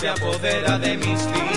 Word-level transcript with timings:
se 0.00 0.08
apodera 0.08 0.78
de 0.78 0.96
mis 0.96 1.30
días 1.30 1.49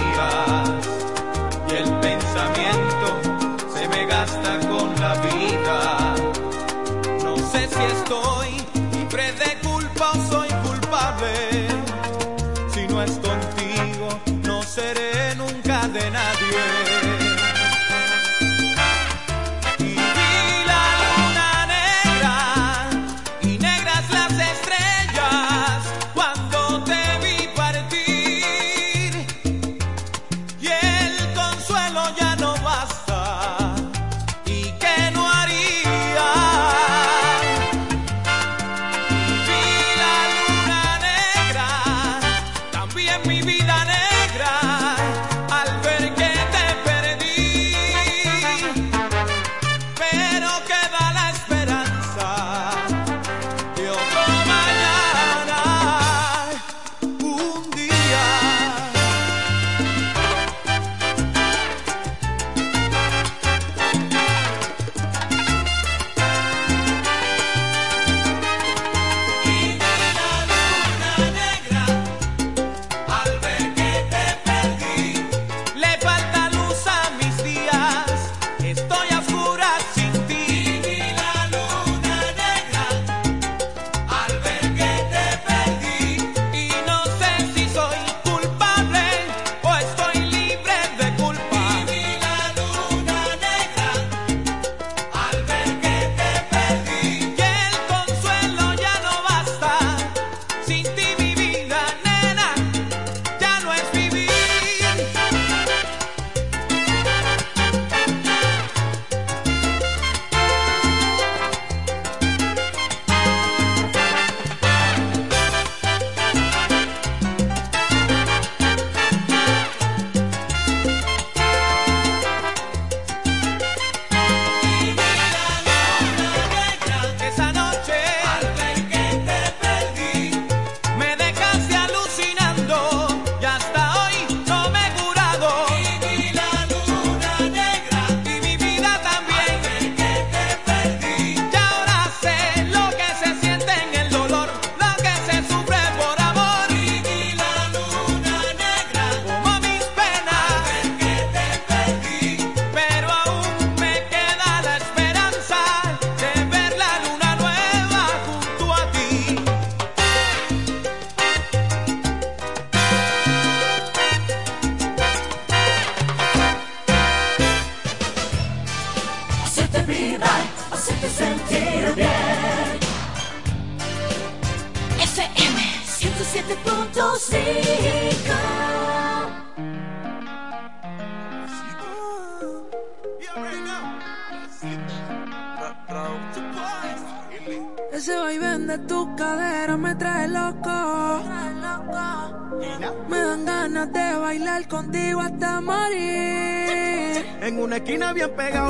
bien 198.13 198.29
pegado, 198.31 198.62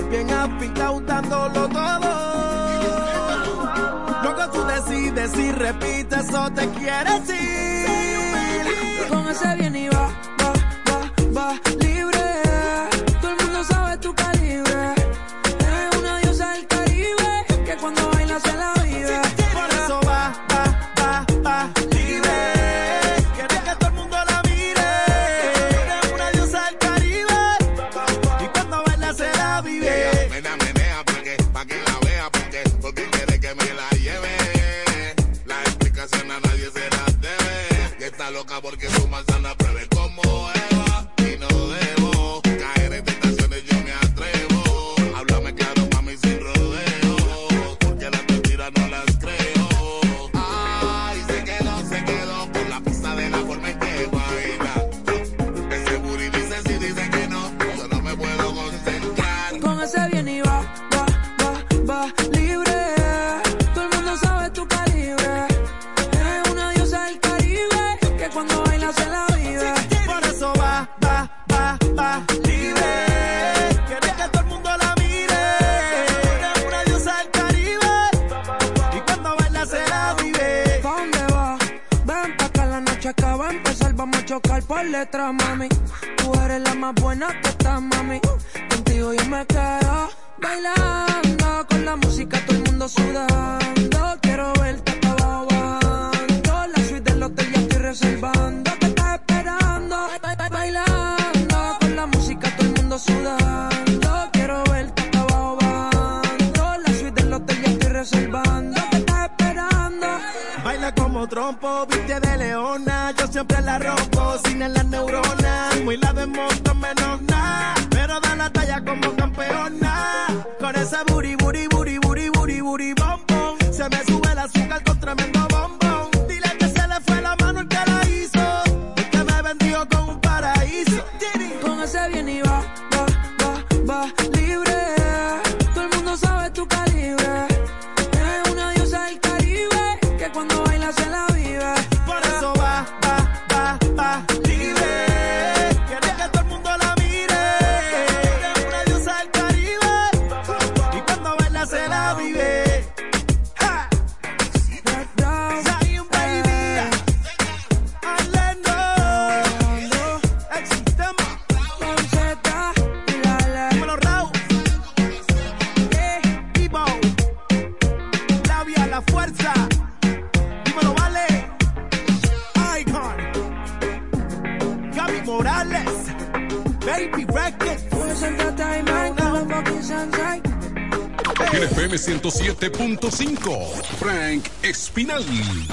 Espinal. 185.14 185.73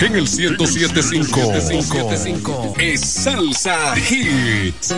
en 0.00 0.14
el 0.14 0.28
1075 0.28 1.52
es 2.78 3.00
Salsa 3.00 3.94
Hits. 3.96 4.94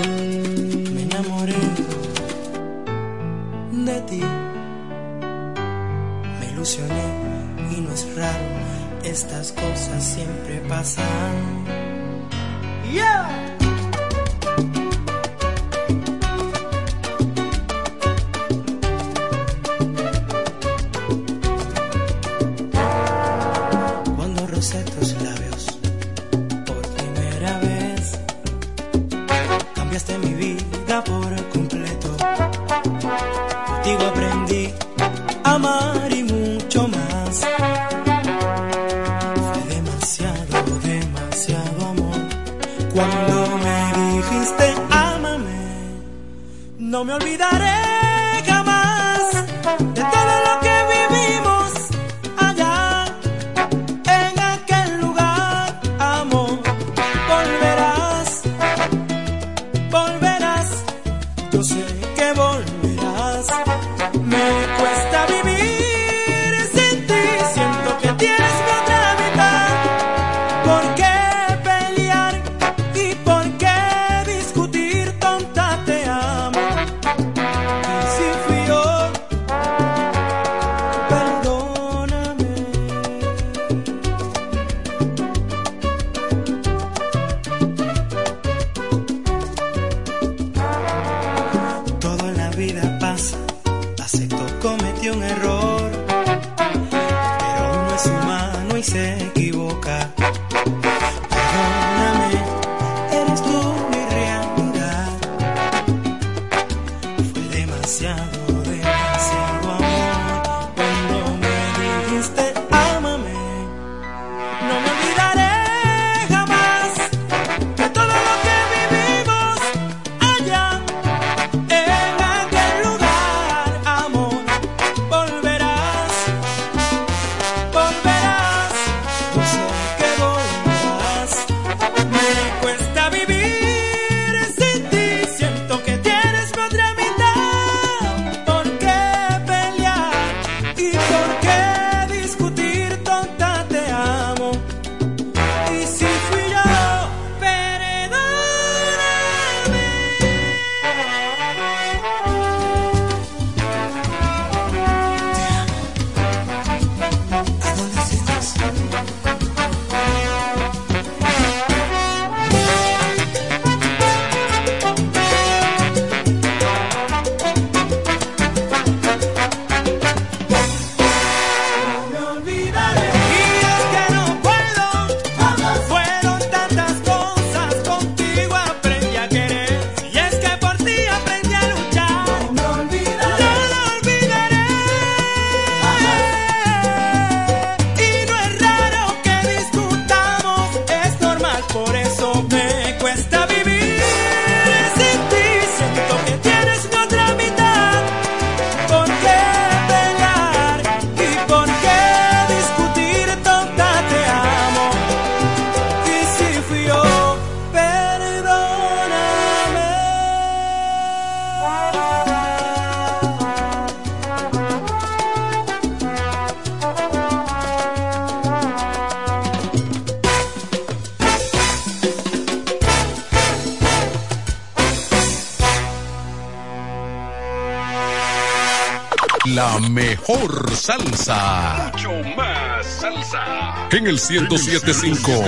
en 233.92 234.06
el 234.06 234.14
1075. 234.14 235.44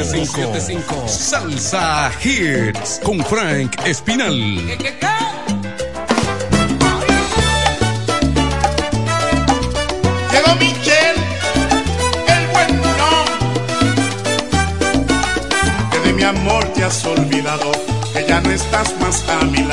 Salsa 1.07 2.11
Hits 2.23 3.01
con 3.03 3.25
Frank 3.25 3.75
Espinal. 3.85 4.35
Llegó 10.33 10.55
Michel, 10.59 11.17
el 12.29 12.47
buen 12.49 12.81
hombre. 13.01 13.35
Que 15.91 15.99
de 16.07 16.13
mi 16.15 16.23
amor 16.23 16.65
te 16.75 16.85
has 16.85 17.05
olvidado, 17.05 17.73
que 18.13 18.27
ya 18.27 18.41
no 18.41 18.51
estás 18.51 18.95
más 19.01 19.25
a 19.29 19.45
mi 19.45 19.63
lado. 19.65 19.70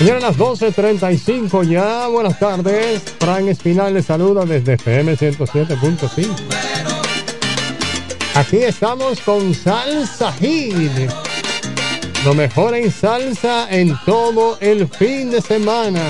Señores, 0.00 0.22
las 0.22 0.38
12.35 0.38 1.68
ya. 1.68 2.06
Buenas 2.06 2.38
tardes. 2.38 3.02
Fran 3.18 3.46
Espinal 3.48 3.92
les 3.92 4.06
saluda 4.06 4.46
desde 4.46 4.72
FM 4.72 5.14
107.5. 5.14 6.26
Aquí 8.34 8.56
estamos 8.62 9.20
con 9.20 9.52
Salsa 9.52 10.32
Hit. 10.32 10.90
Lo 12.24 12.32
mejor 12.32 12.76
en 12.76 12.90
salsa 12.90 13.68
en 13.68 13.94
todo 14.06 14.56
el 14.62 14.88
fin 14.88 15.32
de 15.32 15.42
semana. 15.42 16.00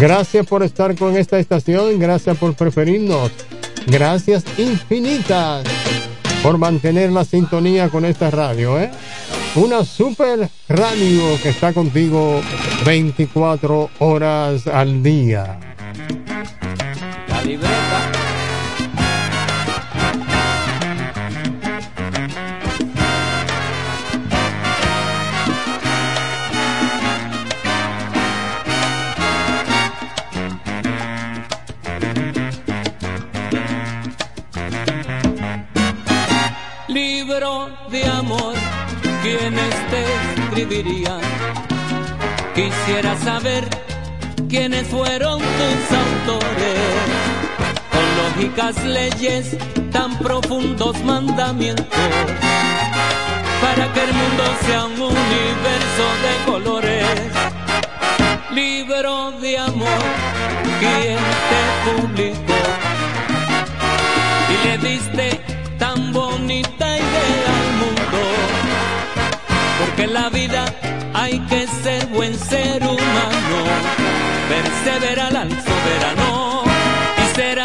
Gracias 0.00 0.44
por 0.44 0.64
estar 0.64 0.96
con 0.96 1.16
esta 1.16 1.38
estación. 1.38 2.00
Gracias 2.00 2.36
por 2.36 2.54
preferirnos. 2.54 3.30
Gracias 3.86 4.42
infinitas 4.58 5.64
por 6.42 6.58
mantener 6.58 7.12
la 7.12 7.24
sintonía 7.24 7.90
con 7.90 8.04
esta 8.04 8.28
radio, 8.32 8.76
¿eh? 8.80 8.90
Una 9.54 9.84
super 9.84 10.48
radio 10.68 11.40
que 11.42 11.48
está 11.48 11.72
contigo 11.72 12.40
24 12.84 13.90
horas 13.98 14.66
al 14.66 15.02
día. 15.02 15.58
La 17.28 17.42
libreta. 17.42 18.17
Quisiera 42.54 43.16
saber 43.24 43.66
quiénes 44.50 44.86
fueron 44.88 45.38
tus 45.38 45.96
autores. 45.96 46.78
Con 47.90 48.06
lógicas 48.18 48.84
leyes, 48.84 49.56
tan 49.90 50.18
profundos 50.18 51.02
mandamientos. 51.04 51.86
Para 53.62 53.92
que 53.94 54.04
el 54.04 54.12
mundo 54.12 54.44
sea 54.66 54.84
un 54.84 54.92
universo 54.92 56.06
de 56.24 56.52
colores. 56.52 57.06
Libro 58.52 59.32
de 59.40 59.58
amor, 59.58 60.02
¿quién 60.80 61.18
te 61.50 61.62
publicó? 61.90 62.60
Y 64.52 64.66
le 64.66 64.78
diste 64.88 65.47
Porque 69.98 70.12
en 70.12 70.14
la 70.14 70.28
vida 70.28 70.64
hay 71.12 71.40
que 71.40 71.66
ser 71.82 72.06
buen 72.06 72.32
ser 72.38 72.80
humano, 72.84 73.58
perseverar 74.48 75.36
al 75.36 75.50
soberano 75.50 76.62
y 77.16 77.34
ser 77.34 77.58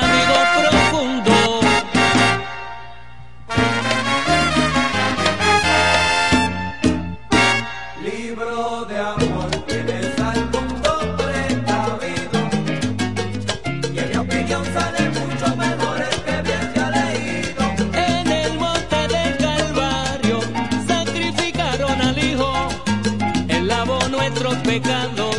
pecados 24.73 25.37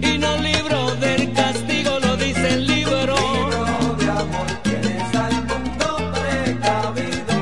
y 0.00 0.18
nos 0.18 0.40
libró 0.40 0.94
del 0.96 1.32
castigo, 1.32 1.98
lo 1.98 2.16
dice 2.16 2.48
el 2.54 2.66
libro. 2.66 3.16
Libro 3.16 3.96
de 3.98 4.10
amor 4.10 4.46
tienes 4.62 5.14
al 5.16 5.34
mundo 5.50 5.88
precavido 6.20 7.34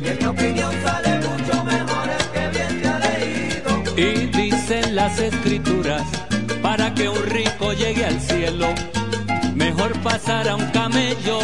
y 0.00 0.08
en 0.12 0.18
mi 0.20 0.26
opinión 0.26 0.72
sale 0.84 1.12
mucho 1.28 1.64
mejor 1.64 2.06
el 2.18 2.24
que 2.34 2.44
bien 2.56 2.72
se 2.80 2.88
ha 2.88 2.98
leído. 3.08 3.70
Y 3.96 4.26
dicen 4.26 4.94
las 4.94 5.18
escrituras, 5.18 6.04
para 6.62 6.94
que 6.94 7.08
un 7.08 7.22
rico 7.26 7.72
llegue 7.72 8.04
al 8.04 8.20
cielo, 8.20 8.68
mejor 9.56 9.92
pasar 10.02 10.48
a 10.48 10.54
un 10.54 10.66
camello 10.70 11.38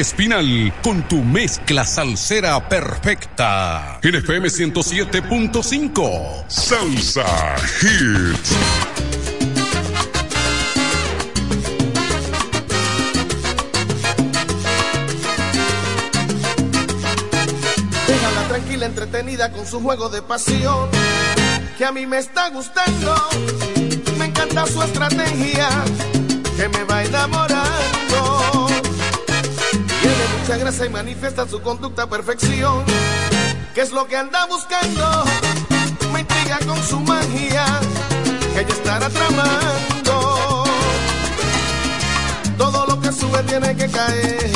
Espinal 0.00 0.72
con 0.82 1.06
tu 1.08 1.22
mezcla 1.22 1.84
salsera 1.84 2.66
perfecta. 2.70 4.00
En 4.02 4.14
FM 4.14 4.48
107.5. 4.48 6.44
Salsa 6.48 7.54
Hits. 7.82 8.56
Déjala 18.08 18.48
tranquila, 18.48 18.86
entretenida 18.86 19.52
con 19.52 19.66
su 19.66 19.82
juego 19.82 20.08
de 20.08 20.22
pasión. 20.22 20.88
Que 21.76 21.84
a 21.84 21.92
mí 21.92 22.06
me 22.06 22.20
está 22.20 22.48
gustando. 22.48 23.16
Me 24.18 24.24
encanta 24.24 24.66
su 24.66 24.82
estrategia. 24.82 25.68
Que 26.56 26.70
me 26.70 26.84
va 26.84 27.04
enamorando 27.04 28.29
se 30.50 30.54
agresa 30.54 30.84
y 30.84 30.88
manifiesta 30.88 31.46
su 31.46 31.62
conducta 31.62 32.02
a 32.02 32.06
perfección. 32.08 32.82
¿Qué 33.72 33.82
es 33.82 33.92
lo 33.92 34.08
que 34.08 34.16
anda 34.16 34.46
buscando? 34.46 35.24
Me 36.12 36.20
intriga 36.22 36.58
con 36.66 36.82
su 36.82 36.98
magia, 36.98 37.64
que 38.52 38.60
ella 38.62 38.74
estará 38.74 39.08
tramando. 39.10 40.64
Todo 42.58 42.84
lo 42.86 43.00
que 43.00 43.12
sube 43.12 43.40
tiene 43.44 43.76
que 43.76 43.88
caer. 43.90 44.50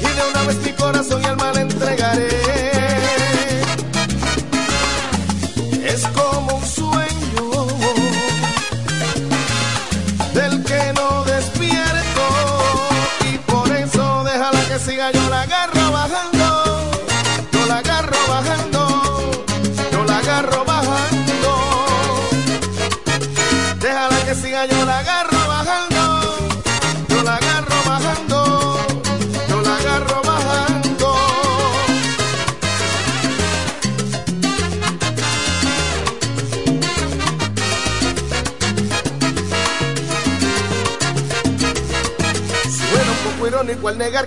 Y 0.00 0.08
de 0.16 0.30
una 0.30 0.42
vez 0.42 0.56
mi 0.64 0.72
corazón 0.72 1.22
y 1.22 1.26
alma 1.26 1.52
le 1.52 1.60
entregaré. 1.60 2.41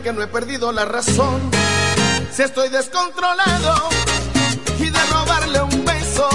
que 0.06 0.14
no 0.14 0.22
he 0.22 0.28
perdido 0.28 0.72
la 0.72 0.86
razón. 0.86 1.42
Si 2.32 2.44
estoy 2.44 2.70
descontrolado 2.70 3.90
y 4.78 4.92
de 4.92 5.00
robarle 5.12 5.60
un 5.64 5.84
beso, 5.84 6.30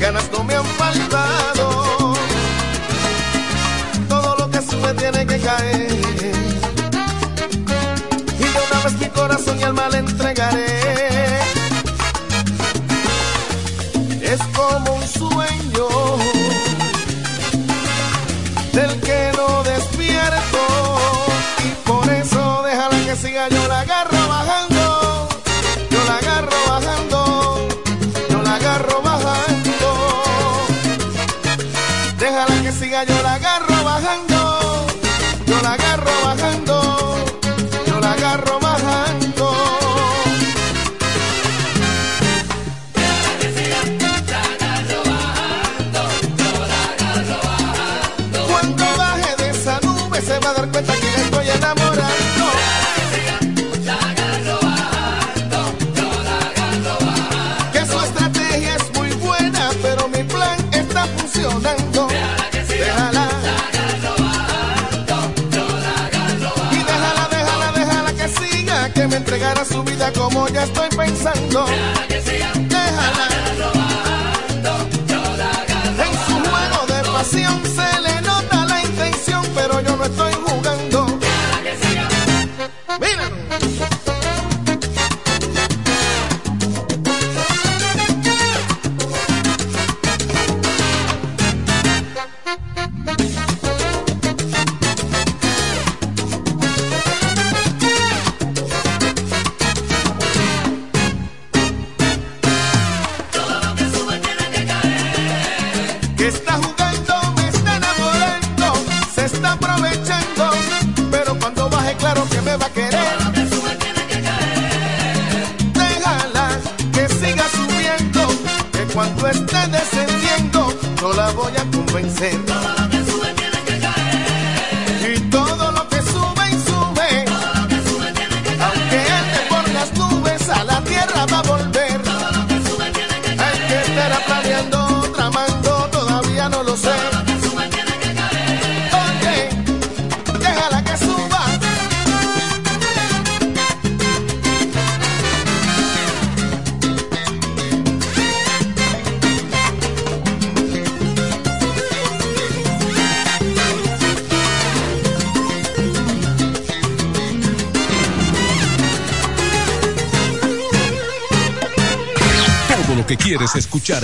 ganas 0.00 0.28
no 0.32 0.42
me 0.42 0.56
han 0.56 0.64
faltado. 0.64 2.14
Todo 4.08 4.36
lo 4.38 4.50
que 4.50 4.60
sube 4.60 4.92
tiene 4.94 5.24
que 5.24 5.38
caer. 5.38 5.92
Y 8.40 8.42
yo 8.42 8.60
una 8.72 8.84
vez 8.84 8.94
mi 8.98 9.06
corazón 9.10 9.60
y 9.60 9.62
alma 9.62 9.88
le 9.90 9.98
entregaré. 9.98 11.59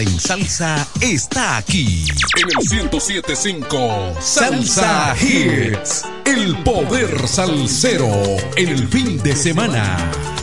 En 0.00 0.20
salsa 0.20 0.86
está 1.00 1.56
aquí. 1.58 2.04
En 2.36 2.48
el 2.50 2.84
1075 2.90 4.14
Salsa 4.20 5.14
Hits. 5.20 6.04
El 6.24 6.56
poder 6.62 7.26
salsero 7.26 8.10
en 8.56 8.68
el 8.68 8.88
fin 8.88 9.22
de 9.22 9.34
semana. 9.34 10.35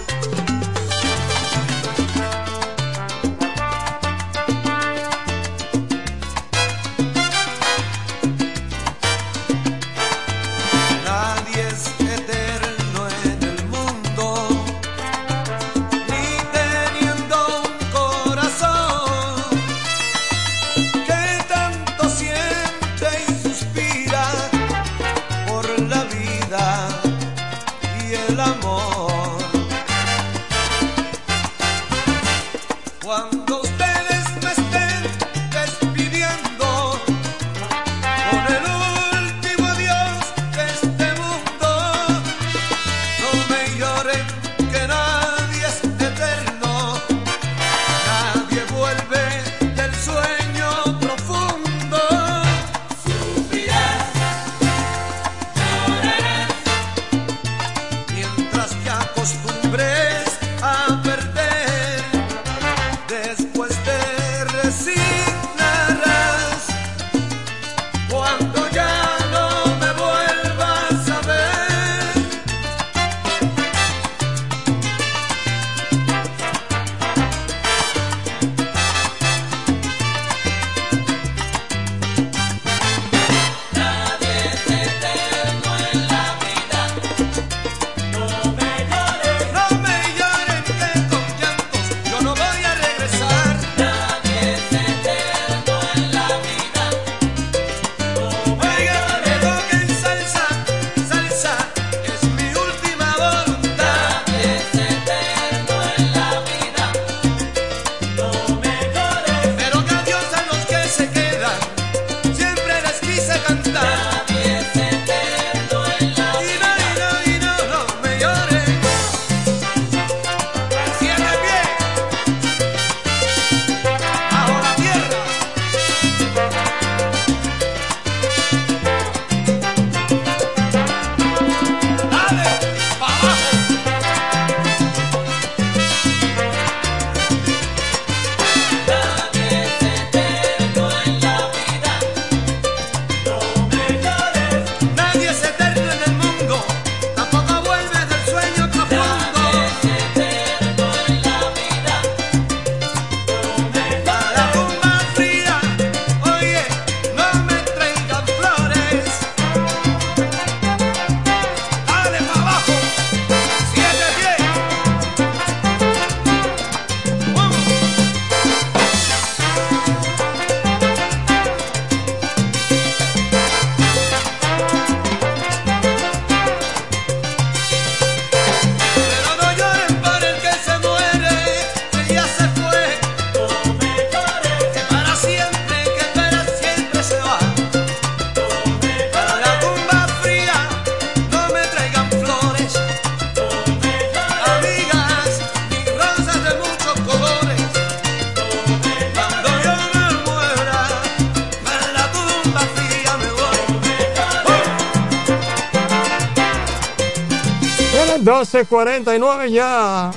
12.49 209.20 209.50
ya. 209.52 210.12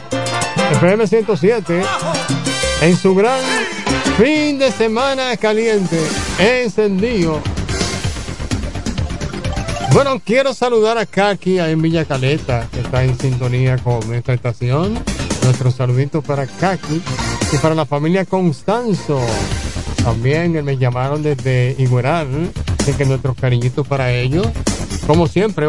FM 0.72 1.07
107. 1.07 1.82
En 2.82 2.97
su 2.97 3.14
gran 3.14 3.40
fin 4.16 4.59
de 4.59 4.70
semana 4.70 5.36
caliente. 5.36 5.99
Encendido. 6.38 7.40
Bueno, 9.92 10.20
quiero 10.24 10.53
saludar 10.53 10.99
a 10.99 11.07
Kaki 11.07 11.59
en 11.59 11.80
Villa 11.80 12.05
Caleta, 12.05 12.68
que 12.70 12.80
está 12.80 13.05
en 13.05 13.18
sintonía 13.18 13.78
con 13.78 14.14
esta 14.14 14.34
estación. 14.34 14.99
Nuestro 15.42 15.70
saludito 15.70 16.22
para 16.22 16.47
Kaki 16.47 17.03
y 17.53 17.57
para 17.59 17.74
la 17.74 17.86
familia 17.86 18.24
Constanzo. 18.24 19.20
También 20.05 20.64
me 20.64 20.76
llamaron 20.76 21.22
desde 21.22 21.74
Igueral, 21.78 22.51
así 22.78 22.92
que 22.92 23.05
nuestros 23.05 23.36
cariñitos 23.36 23.86
para 23.86 24.12
ellos. 24.12 24.47
Como 25.07 25.28
siempre, 25.28 25.66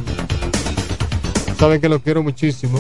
Sabe 1.57 1.81
que 1.81 1.89
lo 1.89 1.99
quiero 1.99 2.21
muchísimo. 2.21 2.79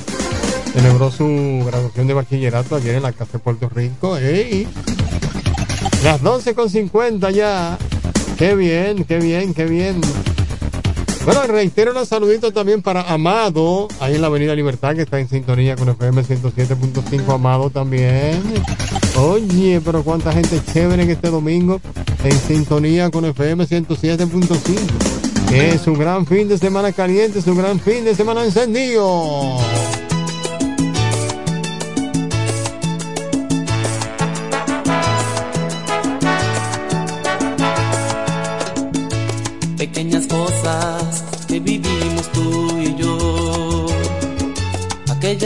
Celebró 0.71 1.09
su 1.09 1.63
graduación 1.65 2.05
de 2.05 2.13
bachillerato 2.13 2.75
ayer 2.75 2.93
en 2.93 3.01
la 3.01 3.11
Casa 3.11 3.33
de 3.33 3.39
Puerto 3.39 3.69
Rico. 3.69 4.17
¡Ey! 4.17 4.67
Las 6.03 6.21
12 6.21 6.53
con 6.53 6.69
50 6.69 7.31
ya. 7.31 7.79
Qué 8.37 8.53
bien, 8.53 9.03
qué 9.03 9.17
bien, 9.17 9.55
qué 9.55 9.65
bien. 9.65 9.99
Bueno, 11.25 11.43
reitero 11.47 11.93
los 11.93 12.09
saluditos 12.09 12.53
también 12.53 12.81
para 12.81 13.01
Amado, 13.03 13.87
ahí 14.01 14.15
en 14.15 14.21
la 14.21 14.27
Avenida 14.27 14.53
Libertad, 14.55 14.93
que 14.93 15.03
está 15.03 15.19
en 15.19 15.29
sintonía 15.29 15.77
con 15.77 15.87
FM 15.87 16.21
107.5. 16.21 17.33
Amado 17.33 17.69
también. 17.69 18.41
Oye, 19.17 19.79
pero 19.85 20.03
cuánta 20.03 20.33
gente 20.33 20.59
chévere 20.73 21.03
en 21.03 21.11
este 21.11 21.29
domingo 21.29 21.79
en 22.25 22.37
sintonía 22.39 23.09
con 23.09 23.23
FM 23.23 23.65
107.5. 23.65 25.53
Es 25.53 25.87
un 25.87 25.97
gran 25.97 26.25
fin 26.25 26.49
de 26.49 26.57
semana 26.57 26.91
caliente, 26.91 27.39
es 27.39 27.47
un 27.47 27.57
gran 27.57 27.79
fin 27.79 28.03
de 28.03 28.15
semana 28.15 28.43
encendido. 28.43 29.59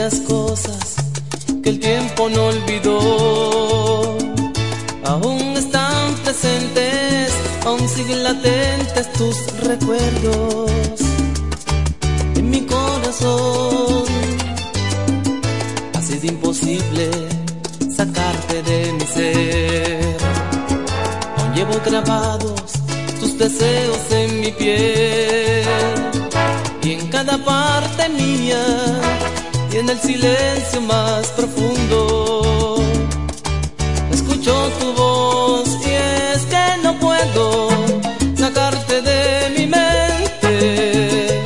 Aquellas 0.08 0.20
cosas 0.20 0.96
que 1.62 1.70
el 1.70 1.80
tiempo 1.80 2.28
no 2.30 2.46
olvidó, 2.46 4.16
aún 5.04 5.56
están 5.56 6.14
presentes, 6.24 7.32
aún 7.66 7.88
siguen 7.88 8.22
latentes 8.22 9.12
tus 9.12 9.36
recuerdos 9.62 11.00
en 12.36 12.50
mi 12.50 12.60
corazón. 12.62 14.04
Ha 15.94 16.02
sido 16.02 16.26
imposible 16.26 17.10
sacarte 17.94 18.62
de 18.62 18.92
mi 18.92 19.06
ser, 19.06 20.16
aún 21.36 21.54
llevo 21.54 21.80
grabados 21.84 22.72
tus 23.20 23.36
deseos 23.36 24.10
en 24.10 24.40
mi 24.40 24.52
piel 24.52 25.66
y 26.82 26.92
en 26.92 27.08
cada 27.08 27.36
parte 27.44 28.08
mía 28.10 28.64
en 29.78 29.88
el 29.90 30.00
silencio 30.00 30.80
más 30.80 31.28
profundo. 31.28 32.82
Escucho 34.10 34.52
tu 34.80 34.92
voz 34.94 35.68
y 35.86 35.90
es 35.90 36.42
que 36.46 36.64
no 36.82 36.98
puedo 36.98 37.68
sacarte 38.36 39.02
de 39.02 39.50
mi 39.56 39.66
mente. 39.66 41.42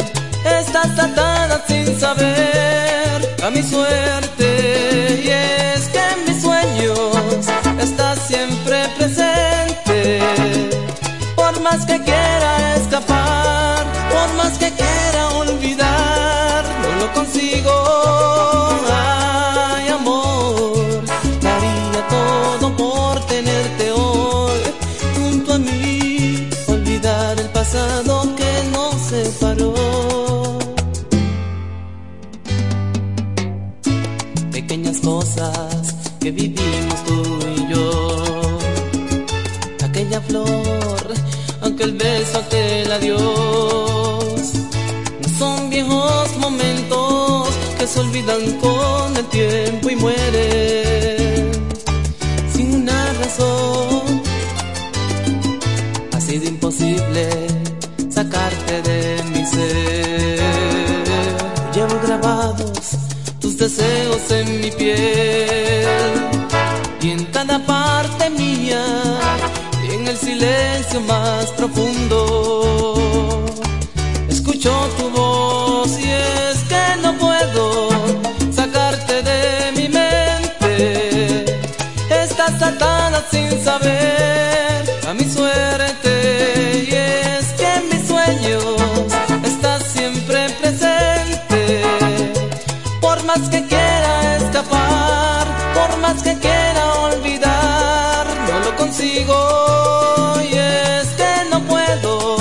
Estás 0.60 0.98
atada 0.98 1.62
sin 1.66 1.98
saber 2.00 3.36
a 3.42 3.50
mi 3.50 3.62
suerte. 3.62 5.20
Y 5.24 5.28
es 5.28 5.88
que 5.88 5.98
en 5.98 6.18
mis 6.26 6.42
sueños 6.42 7.46
estás 7.80 8.18
siempre 8.28 8.88
presente. 8.96 10.20
Por 11.36 11.60
más 11.60 11.84
que 11.84 12.00
quiera 12.00 12.76
escapar, 12.76 13.84
por 14.10 14.28
más 14.36 14.56
que 14.58 14.70
quiera 14.70 15.28
olvidar, 15.36 16.64
no 16.82 17.04
lo 17.04 17.12
consigo. 17.12 17.41
Ay, 18.90 19.88
amor, 19.88 21.04
daría 21.40 22.08
todo 22.08 22.76
por 22.76 23.20
tenerte 23.26 23.92
hoy 23.92 24.60
junto 25.16 25.54
a 25.54 25.58
mí, 25.58 26.48
olvidar 26.68 27.38
el 27.38 27.48
pasado 27.50 28.34
que 28.36 28.52
nos 28.72 28.94
separó. 29.00 29.74
Pequeñas 34.50 35.00
cosas 35.00 35.94
que 36.20 36.30
vivimos 36.30 37.04
tú 37.04 37.38
y 37.56 37.72
yo 37.72 38.58
aquella 39.84 40.20
flor, 40.22 41.14
aquel 41.62 41.92
beso, 41.92 42.38
aquel 42.38 42.90
adiós. 42.90 43.31
Con 48.24 49.16
el 49.16 49.24
tiempo 49.26 49.90
y 49.90 49.96
mueren 49.96 51.50
sin 52.52 52.74
una 52.82 53.12
razón. 53.14 54.22
Ha 56.12 56.20
sido 56.20 56.48
imposible 56.48 57.28
sacarte 58.08 58.82
de 58.82 59.22
mi 59.32 59.44
ser. 59.44 60.40
Llevo 61.74 61.98
grabados 62.06 62.96
tus 63.40 63.56
deseos 63.56 64.30
en 64.30 64.60
mi 64.60 64.70
piel 64.70 66.12
y 67.00 67.10
en 67.10 67.24
cada 67.26 67.58
parte 67.66 68.30
mía 68.30 68.84
y 69.84 69.94
en 69.94 70.06
el 70.06 70.16
silencio 70.16 71.00
más 71.00 71.46
profundo 71.56 73.01
que 96.20 96.36
quiera 96.38 96.92
olvidar. 96.94 98.26
No 98.48 98.60
lo 98.60 98.76
consigo 98.76 100.34
y 100.42 100.58
es 100.58 101.06
que 101.16 101.32
no 101.50 101.60
puedo 101.60 102.36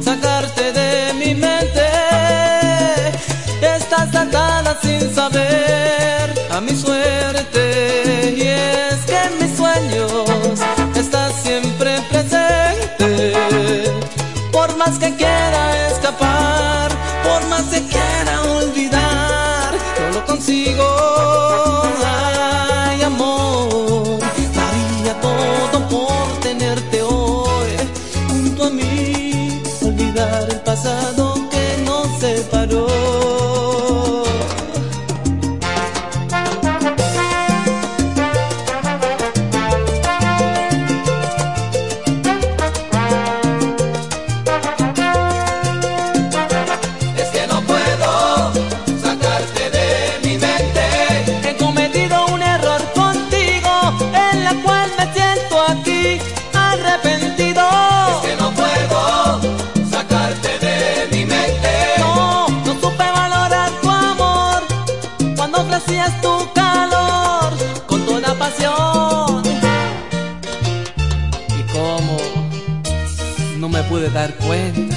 sacarte 0.00 0.72
de 0.72 1.12
mi 1.14 1.34
mente. 1.34 1.88
Estás 3.60 4.14
atada 4.14 4.78
sin 4.80 5.14
saber 5.14 6.32
a 6.50 6.60
mi 6.60 6.74
suerte. 6.74 8.34
Y 8.36 8.42
es 8.42 8.98
que 9.04 9.20
mis 9.40 9.56
sueños 9.56 10.60
estás 10.94 11.34
siempre 11.42 12.00
presente. 12.10 13.34
Por 14.52 14.74
más 14.76 14.98
que 14.98 15.14
quiera 15.16 15.88
escapar 15.88 16.90
por 17.24 17.44
más 17.48 17.64
que 17.64 17.82
quiera 17.86 18.42
olvidar 18.42 19.74
no 20.00 20.20
lo 20.20 20.26
consigo 20.26 21.41
dar 74.12 74.30
cuenta. 74.36 74.91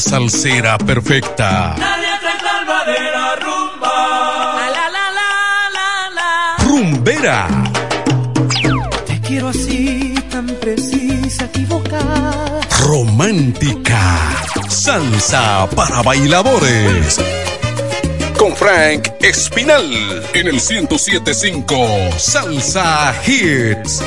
salsera 0.00 0.78
perfecta. 0.78 1.74
La 1.78 1.96
letra 1.96 2.30
es 2.36 2.42
alba 2.44 2.84
la 2.86 3.36
rumba. 3.36 4.70
La, 4.70 4.88
la, 4.90 5.10
la, 5.18 5.30
la, 5.72 6.10
la, 6.14 6.64
Rumbera. 6.64 7.48
Te 9.06 9.20
quiero 9.20 9.48
así, 9.48 10.14
tan 10.30 10.46
precisa, 10.46 11.44
equivocada. 11.46 12.60
Romántica. 12.86 14.00
Salsa 14.68 15.68
para 15.74 16.02
bailadores. 16.02 17.20
Con 18.38 18.54
Frank 18.54 19.08
Espinal 19.20 20.22
en 20.32 20.46
el 20.46 20.54
1075 20.54 21.76
Salsa 22.16 23.14
Hits. 23.26 24.02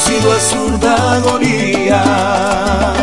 sido 0.00 0.32
absurda 0.32 1.12
agonía. 1.16 2.99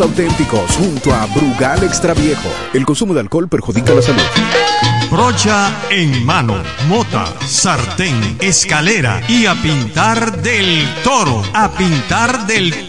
Auténticos 0.00 0.76
junto 0.76 1.12
a 1.12 1.26
Brugal 1.26 1.82
Extraviejo. 1.82 2.48
El 2.72 2.86
consumo 2.86 3.14
de 3.14 3.20
alcohol 3.20 3.48
perjudica 3.48 3.92
la 3.94 4.02
salud. 4.02 4.22
Brocha 5.10 5.72
en 5.90 6.24
mano, 6.24 6.62
mota, 6.86 7.26
sartén, 7.46 8.36
escalera 8.40 9.20
y 9.28 9.46
a 9.46 9.54
pintar 9.54 10.40
del 10.40 10.86
toro. 11.02 11.42
A 11.52 11.70
pintar 11.72 12.46
del 12.46 12.70
toro 12.70 12.87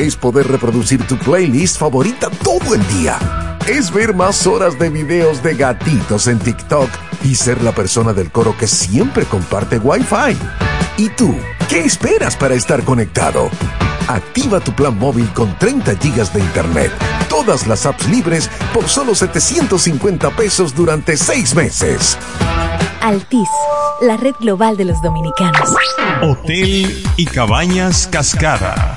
es 0.00 0.16
poder 0.16 0.48
reproducir 0.48 1.06
tu 1.06 1.18
playlist 1.18 1.78
favorita 1.78 2.30
todo 2.42 2.74
el 2.74 2.86
día. 2.88 3.18
Es 3.68 3.92
ver 3.92 4.14
más 4.14 4.46
horas 4.46 4.78
de 4.78 4.88
videos 4.88 5.42
de 5.42 5.54
gatitos 5.54 6.26
en 6.26 6.38
TikTok 6.38 6.88
y 7.22 7.34
ser 7.34 7.62
la 7.62 7.72
persona 7.72 8.14
del 8.14 8.30
coro 8.30 8.56
que 8.56 8.66
siempre 8.66 9.26
comparte 9.26 9.78
Wi-Fi. 9.78 10.36
¿Y 10.96 11.10
tú? 11.10 11.36
¿Qué 11.68 11.80
esperas 11.80 12.34
para 12.34 12.54
estar 12.54 12.82
conectado? 12.82 13.50
Activa 14.08 14.58
tu 14.60 14.72
plan 14.72 14.98
móvil 14.98 15.28
con 15.34 15.56
30 15.58 15.92
GB 15.92 16.32
de 16.32 16.40
internet, 16.40 16.92
todas 17.28 17.66
las 17.66 17.84
apps 17.84 18.08
libres 18.08 18.50
por 18.72 18.88
solo 18.88 19.14
750 19.14 20.30
pesos 20.30 20.74
durante 20.74 21.16
6 21.18 21.54
meses. 21.54 22.16
Altis, 23.02 23.48
la 24.00 24.16
red 24.16 24.34
global 24.40 24.78
de 24.78 24.86
los 24.86 25.00
dominicanos. 25.02 25.68
Hotel 26.22 27.04
y 27.16 27.26
cabañas 27.26 28.06
Cascada 28.06 28.96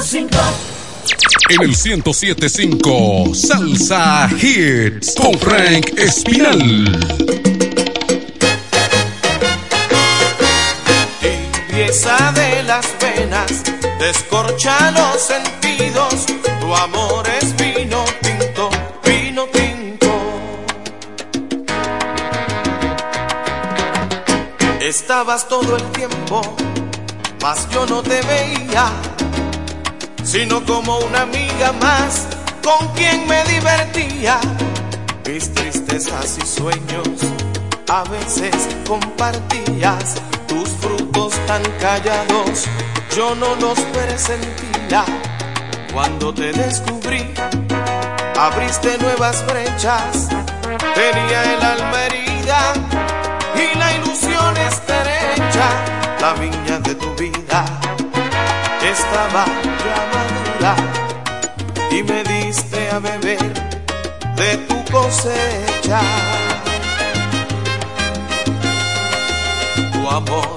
107.5 0.00 0.30
En 1.50 1.62
el 1.62 1.68
1075 1.68 3.34
Salsa 3.34 4.30
Hits 4.30 5.14
con 5.14 5.38
Frank 5.38 5.90
Espinal. 5.98 6.58
Pieza 11.68 12.32
de 12.32 12.62
las 12.62 12.86
venas, 12.98 13.62
descorcha 13.98 14.90
los 14.92 15.20
sentidos. 15.20 16.26
Tu 16.60 16.74
amor 16.74 17.28
es 17.42 17.54
vino 17.56 18.02
tinto, 18.22 18.70
vino 19.04 19.44
tinto. 19.52 20.08
Estabas 24.80 25.46
todo 25.46 25.76
el 25.76 25.82
tiempo, 25.92 26.40
mas 27.42 27.68
yo 27.70 27.84
no 27.84 28.02
te 28.02 28.20
veía, 28.22 28.90
sino 30.30 30.64
como 30.64 30.96
una 31.00 31.22
amiga 31.22 31.72
más 31.80 32.28
con 32.62 32.86
quien 32.94 33.26
me 33.26 33.42
divertía. 33.44 34.38
Mis 35.26 35.52
tristezas 35.52 36.38
y 36.38 36.46
sueños 36.46 37.08
a 37.88 38.04
veces 38.04 38.54
compartías 38.86 40.14
tus 40.46 40.68
frutos 40.68 41.34
tan 41.48 41.62
callados, 41.80 42.66
yo 43.16 43.34
no 43.34 43.56
los 43.56 43.80
presentía. 43.80 45.04
Cuando 45.92 46.32
te 46.32 46.52
descubrí, 46.52 47.34
abriste 48.38 48.98
nuevas 48.98 49.44
brechas, 49.46 50.28
tenía 50.94 51.54
el 51.54 51.62
alma 51.62 52.04
herida 52.04 52.72
y 53.56 53.76
la 53.76 53.96
ilusión 53.96 54.56
estrecha, 54.56 55.68
la 56.20 56.34
viña 56.34 56.78
de 56.78 56.94
tu 56.94 57.12
vida 57.16 57.64
estaba 58.82 59.44
y 61.90 62.02
me 62.02 62.22
diste 62.24 62.90
a 62.90 62.98
beber 62.98 63.52
de 64.36 64.56
tu 64.68 64.92
cosecha. 64.92 66.00
Tu 69.92 70.08
amor 70.08 70.56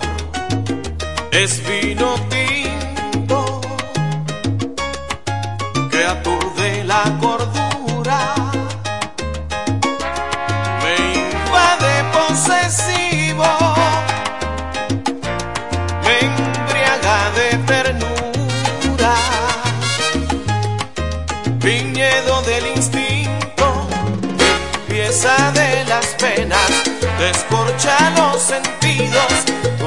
es 1.32 1.62
vino 1.66 2.16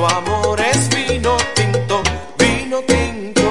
amor 0.09 0.61
es 0.61 0.89
vino 0.89 1.37
tinto, 1.55 2.03
vino 2.39 2.81
tinto. 2.83 3.43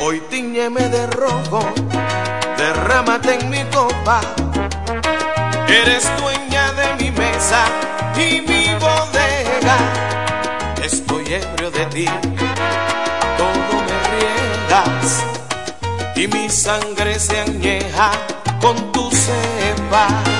Hoy 0.00 0.20
tiñeme 0.30 0.88
de 0.88 1.06
rojo, 1.08 1.60
derrámate 2.56 3.38
en 3.40 3.50
mi 3.50 3.64
copa. 3.64 4.20
Eres 5.68 6.04
dueña 6.18 6.72
de 6.72 7.04
mi 7.04 7.10
mesa 7.10 7.64
y 8.16 8.40
mi 8.40 8.68
bodega. 8.74 9.76
Estoy 10.82 11.24
ebrio 11.34 11.70
de 11.70 11.86
ti, 11.86 12.06
todo 13.38 13.72
me 13.86 13.96
riegas 14.12 15.22
y 16.16 16.28
mi 16.28 16.48
sangre 16.48 17.18
se 17.18 17.40
añeja 17.40 18.10
con 18.60 18.92
tu 18.92 19.10
cepa. 19.10 20.31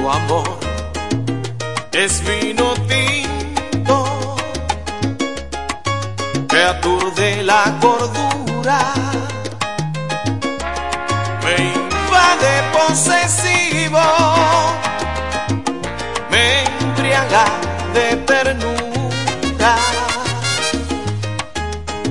Tu 0.00 0.08
amor. 0.08 0.58
Es 1.92 2.22
vino 2.24 2.72
tinto 2.88 4.36
que 6.48 6.62
aturde 6.62 7.42
la 7.42 7.64
cordura, 7.82 8.80
me 11.44 11.54
invade 11.80 12.52
posesivo, 12.72 14.06
me 16.30 16.64
embriaga 16.64 17.44
de 17.92 18.16
ternura, 18.30 19.76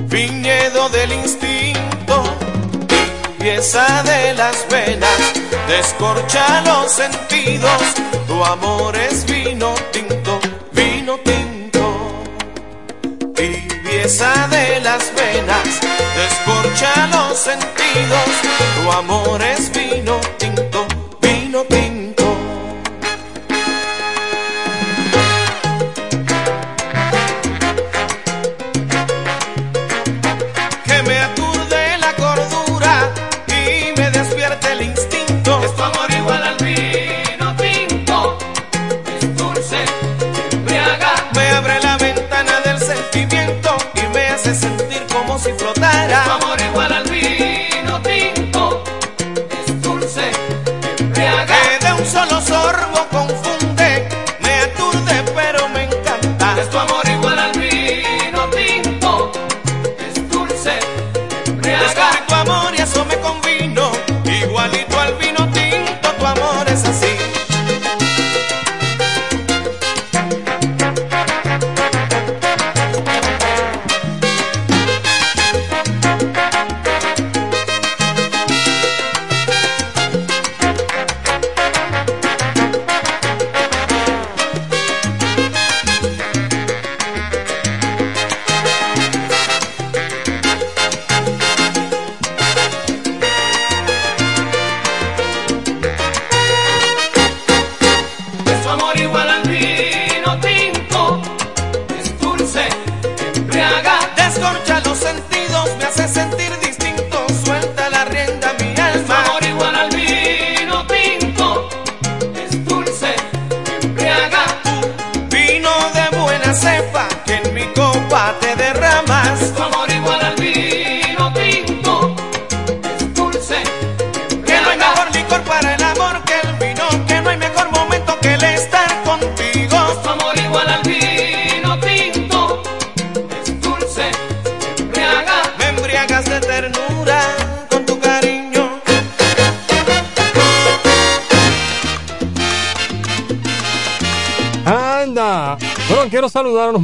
viñedo 0.06 0.88
del 0.90 1.12
instinto, 1.12 1.89
pieza 3.40 4.02
de 4.02 4.34
las 4.34 4.66
venas, 4.68 5.18
descorcha 5.66 6.60
los 6.60 6.92
sentidos, 6.92 7.82
tu 8.26 8.44
amor 8.44 8.94
es 8.94 9.24
vino 9.24 9.74
tinto, 9.90 10.38
vino 10.72 11.18
tinto. 11.24 12.22
Tibieza 13.34 14.46
de 14.48 14.80
las 14.80 15.02
venas, 15.14 15.80
descorcha 16.20 17.06
los 17.06 17.38
sentidos, 17.38 18.28
tu 18.76 18.92
amor 18.92 19.40
es 19.42 19.72
vino 19.72 19.99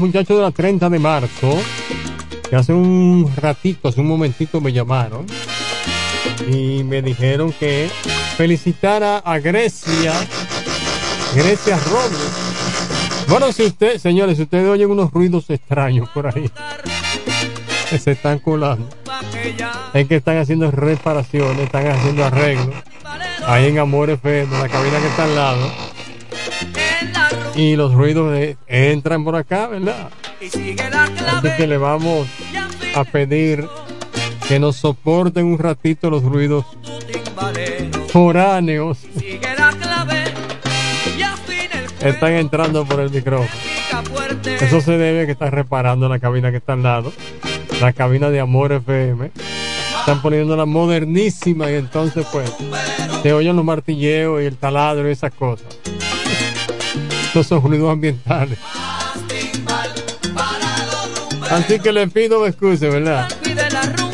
muchachos 0.07 0.37
de 0.37 0.43
la 0.43 0.51
30 0.53 0.89
de 0.89 0.99
marzo, 1.01 1.59
que 2.49 2.55
hace 2.55 2.73
un 2.73 3.29
ratito, 3.37 3.89
hace 3.89 4.01
un 4.01 4.07
momentito 4.07 4.61
me 4.61 4.73
llamaron 4.73 5.27
y 6.49 6.85
me 6.85 7.03
dijeron 7.03 7.53
que 7.53 7.91
felicitara 8.37 9.19
a 9.19 9.39
Grecia, 9.41 10.13
Grecia 11.35 11.79
Robles. 11.79 13.27
Bueno, 13.29 13.53
si 13.53 13.65
usted, 13.65 13.99
señores, 13.99 14.37
si 14.37 14.45
ustedes 14.45 14.69
oyen 14.69 14.91
unos 14.91 15.11
ruidos 15.11 15.51
extraños 15.51 16.09
por 16.11 16.29
ahí, 16.29 16.49
que 17.91 17.99
se 17.99 18.13
están 18.13 18.39
colando, 18.39 18.89
es 19.93 20.07
que 20.07 20.17
están 20.17 20.39
haciendo 20.39 20.71
reparaciones, 20.71 21.59
están 21.59 21.89
haciendo 21.89 22.25
arreglos, 22.25 22.77
ahí 23.45 23.67
en 23.67 23.81
Amor 23.81 24.11
FM, 24.11 24.57
la 24.57 24.69
cabina 24.69 25.01
que 25.01 25.09
está 25.09 25.25
al 25.25 25.35
lado, 25.35 25.86
y 27.57 27.77
los 27.77 27.93
ruidos 27.95 28.33
de- 28.33 28.57
entran 28.67 29.25
por 29.25 29.37
acá, 29.37 29.67
¿verdad? 29.69 30.11
Así 31.39 31.57
que 31.57 31.67
le 31.67 31.79
vamos 31.79 32.29
a 32.95 33.05
pedir 33.05 33.67
que 34.47 34.59
nos 34.59 34.77
soporten 34.77 35.47
un 35.47 35.59
ratito 35.59 36.11
los 36.11 36.23
ruidos 36.23 36.65
foráneos. 38.09 38.99
Están 42.01 42.33
entrando 42.35 42.85
por 42.85 43.01
el 43.01 43.11
micrófono. 43.11 43.49
Eso 44.61 44.81
se 44.81 44.93
debe 44.93 45.23
a 45.23 45.27
que 45.27 45.33
están 45.33 45.51
reparando 45.51 46.09
la 46.09 46.19
cabina 46.19 46.51
que 46.51 46.59
está 46.59 46.75
al 46.75 46.83
lado, 46.83 47.13
la 47.81 47.93
cabina 47.93 48.31
de 48.31 48.41
Amor 48.41 48.73
FM. 48.73 49.31
Están 50.01 50.23
poniendo 50.23 50.57
la 50.57 50.67
modernísima 50.67 51.71
y 51.71 51.75
entonces 51.75 52.25
pues 52.31 52.53
se 53.23 53.33
oyen 53.33 53.57
los 53.57 53.65
martilleos 53.65 54.41
y 54.43 54.45
el 54.47 54.57
taladro 54.57 55.09
y 55.09 55.13
esas 55.13 55.33
cosas. 55.33 55.67
Esos 57.37 57.49
son 57.49 57.61
ruidos 57.61 57.93
ambientales. 57.93 58.59
Así 61.51 61.79
que 61.81 61.93
le 61.93 62.09
pido 62.09 62.41
me 62.41 62.77
¿verdad? 62.89 63.29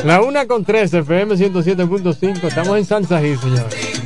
La 0.05 0.23
una 0.23 0.49
con 0.49 0.65
13, 0.65 0.99
FM 0.99 1.37
107.5. 1.37 2.43
Estamos 2.43 2.77
en 2.77 2.85
Salsa 2.85 3.21
Hit, 3.21 3.39
señores. 3.39 4.03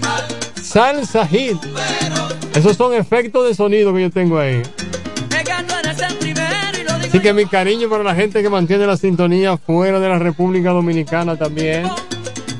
Salsa 0.60 1.26
Hit. 1.26 1.56
Esos 2.54 2.76
son 2.76 2.92
efectos 2.92 3.48
de 3.48 3.54
sonido 3.54 3.94
que 3.94 4.02
yo 4.02 4.10
tengo 4.10 4.38
ahí. 4.38 4.60
Así 7.08 7.18
que 7.18 7.32
mi 7.32 7.46
cariño 7.46 7.88
para 7.88 8.04
la 8.04 8.14
gente 8.14 8.42
que 8.42 8.50
mantiene 8.50 8.86
la 8.86 8.98
sintonía 8.98 9.56
fuera 9.56 9.98
de 9.98 10.10
la 10.10 10.18
República 10.18 10.72
Dominicana 10.72 11.36
también. 11.36 11.88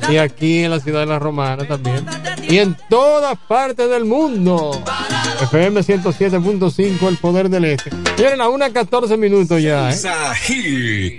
Y 0.08 0.16
aquí 0.16 0.64
en 0.64 0.70
la 0.70 0.80
ciudad 0.80 1.00
de 1.00 1.06
La 1.06 1.18
Romana 1.18 1.68
también. 1.68 2.06
Y 2.48 2.60
en 2.60 2.74
todas 2.88 3.36
partes 3.46 3.90
del 3.90 4.06
mundo. 4.06 4.82
FM 5.40 5.80
107.5, 5.80 7.08
el 7.08 7.16
poder 7.18 7.50
del 7.50 7.66
este. 7.66 7.90
Miren, 8.16 8.40
a 8.40 8.48
una 8.48 8.72
14 8.72 9.16
minutos 9.16 9.62
ya. 9.62 9.90
¿eh? 9.90 11.18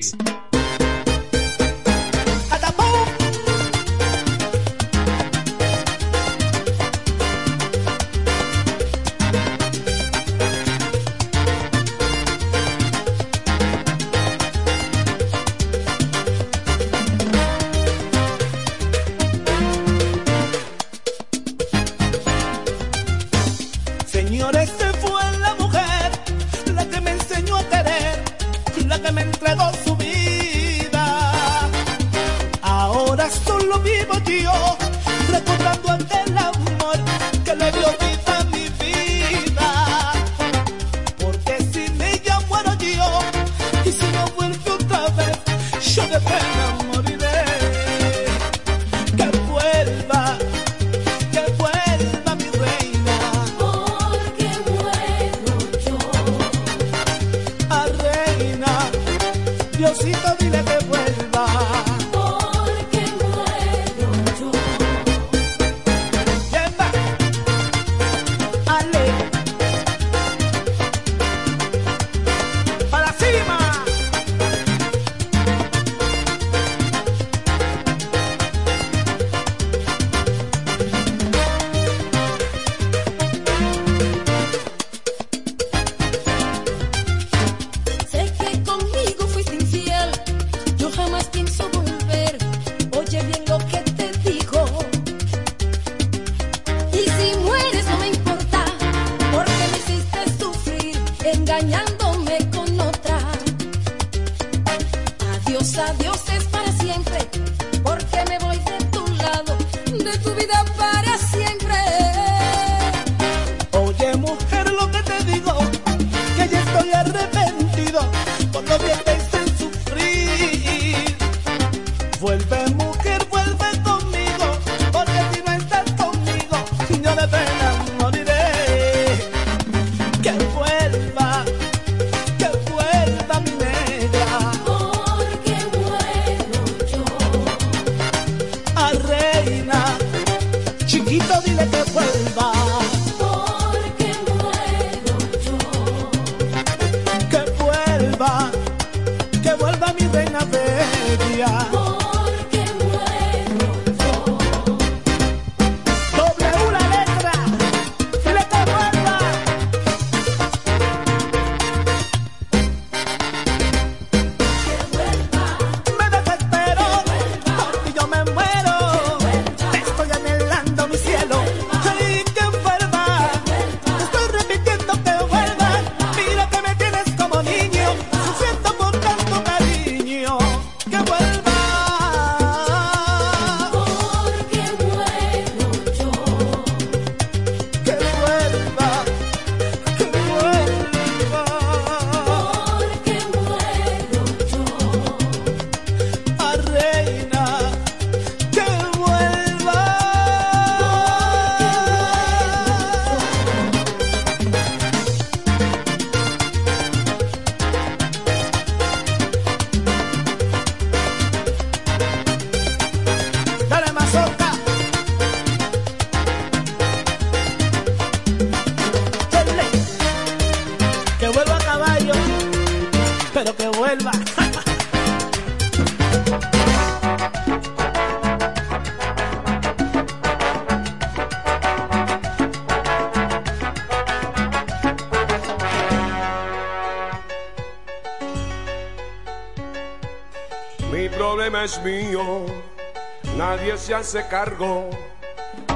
Se 243.88 243.95
hace 243.95 244.27
cargo 244.27 244.89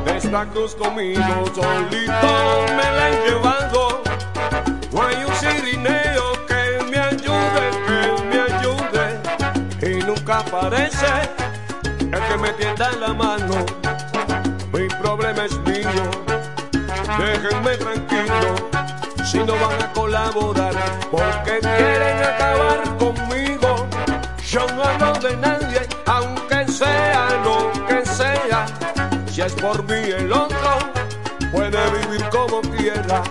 de 0.04 0.18
esta 0.18 0.46
cruz 0.48 0.76
conmigo, 0.76 1.46
solito 1.56 2.66
me 2.76 2.84
la 2.98 3.10
he 3.10 3.30
llevado. 3.30 4.04
No 4.92 5.02
hay 5.02 5.16
un 5.24 5.34
sirineo 5.36 6.46
que 6.46 6.84
me 6.92 7.00
ayude, 7.00 7.64
que 7.88 8.24
me 8.28 8.42
ayude, 8.52 9.98
y 9.98 10.04
nunca 10.04 10.40
aparece 10.40 11.08
el 12.02 12.10
que 12.10 12.38
me 12.38 12.50
tienda 12.50 12.92
la 13.00 13.14
mano. 13.14 13.66
Mi 14.74 14.90
problema 14.90 15.46
es 15.46 15.58
mío, 15.60 16.12
déjenme 17.18 17.78
tranquilo, 17.78 18.56
si 19.24 19.38
no 19.38 19.54
van 19.54 19.84
a 19.84 19.94
colaborar, 19.94 20.74
porque 21.10 21.60
quieren 21.62 22.24
acabar 22.26 22.98
conmigo. 22.98 23.88
Yo 24.46 24.68
no 24.76 24.84
hablo 24.84 25.14
de 25.14 25.38
nadie, 25.38 25.61
por 29.62 29.84
mí 29.84 30.10
el 30.10 30.34
otro, 30.34 30.80
puede 31.52 31.80
vivir 31.92 32.28
como 32.30 32.62
quiera. 32.62 33.22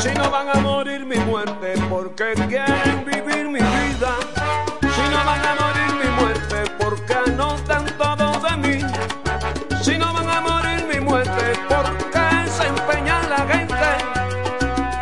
Si 0.00 0.08
no 0.14 0.30
van 0.30 0.48
a 0.48 0.54
morir 0.60 1.04
mi 1.04 1.18
muerte, 1.18 1.74
porque 1.90 2.32
quieren 2.48 3.04
vivir 3.04 3.44
mi 3.48 3.60
vida. 3.60 4.12
Si 4.80 5.02
no 5.10 5.24
van 5.26 5.44
a 5.44 5.54
morir 5.60 5.90
mi 6.02 6.10
muerte, 6.20 6.56
porque 6.78 7.14
anotan 7.14 7.84
todo 7.98 8.40
de 8.40 8.56
mí. 8.56 8.78
Si 9.82 9.98
no 9.98 10.12
van 10.12 10.30
a 10.30 10.40
morir 10.40 10.86
mi 10.90 11.00
muerte, 11.00 11.52
porque 11.68 12.50
se 12.50 12.66
empeña 12.66 13.20
la 13.28 13.46
gente 13.52 13.88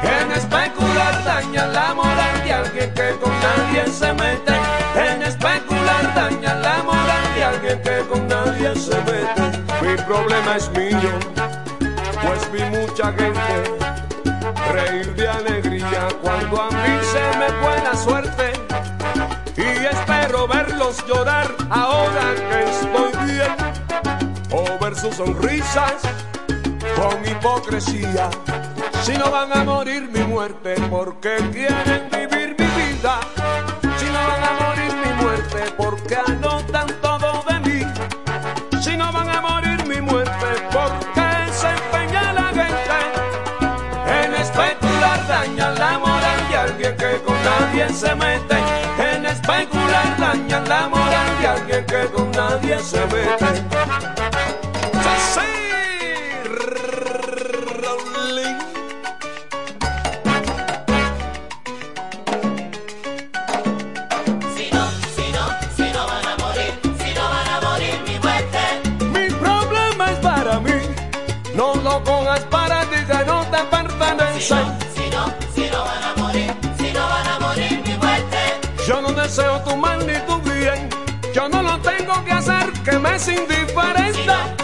en 0.02 0.32
especular, 0.32 1.24
daña 1.24 1.66
la 1.66 1.94
moral 1.94 2.44
de 2.44 2.52
alguien 2.52 2.93
que 2.93 3.10
con 3.22 3.32
nadie 3.40 3.86
se 3.93 4.12
mete. 4.14 4.55
En 4.97 5.22
especular, 5.22 6.14
daña 6.14 6.55
la 6.56 6.82
moral 6.82 7.34
de 7.36 7.44
alguien 7.44 7.82
que 7.82 7.98
con 8.09 8.26
nadie 8.26 8.74
se 8.74 8.97
mete. 9.02 9.36
Mi 9.97 10.02
problema 10.02 10.56
es 10.56 10.70
mío, 10.73 11.10
pues 12.23 12.52
vi 12.52 12.62
mucha 12.64 13.12
gente 13.14 13.62
reír 14.70 15.14
de 15.14 15.27
alegría 15.27 16.09
cuando 16.20 16.60
a 16.60 16.70
mí 16.70 16.98
se 17.01 17.39
me 17.39 17.47
fue 17.47 17.82
la 17.82 17.97
suerte. 17.97 18.52
Y 19.56 19.86
espero 19.86 20.47
verlos 20.48 21.02
llorar 21.06 21.51
ahora 21.70 22.35
que 22.35 22.64
estoy 22.64 23.27
bien, 23.27 23.56
o 24.51 24.85
ver 24.85 24.94
sus 24.94 25.14
sonrisas 25.14 25.94
con 26.97 27.27
hipocresía. 27.27 28.28
Si 29.02 29.16
no 29.16 29.31
van 29.31 29.51
a 29.51 29.64
morir 29.64 30.10
mi 30.12 30.20
muerte, 30.24 30.74
porque 30.90 31.36
quieren 31.52 32.10
vivir 32.10 32.45
nadie 47.47 47.89
se 47.90 48.14
mete. 48.14 48.59
En 48.98 49.24
especular, 49.24 50.16
dañan 50.18 50.68
la 50.68 50.89
moral 50.89 51.28
de 51.40 51.47
alguien 51.47 51.86
que 51.86 52.02
con 52.12 52.31
nadie 52.32 52.78
se 52.78 53.01
mete. 53.06 54.15
Es 83.16 83.28
indiferente. 83.28 84.56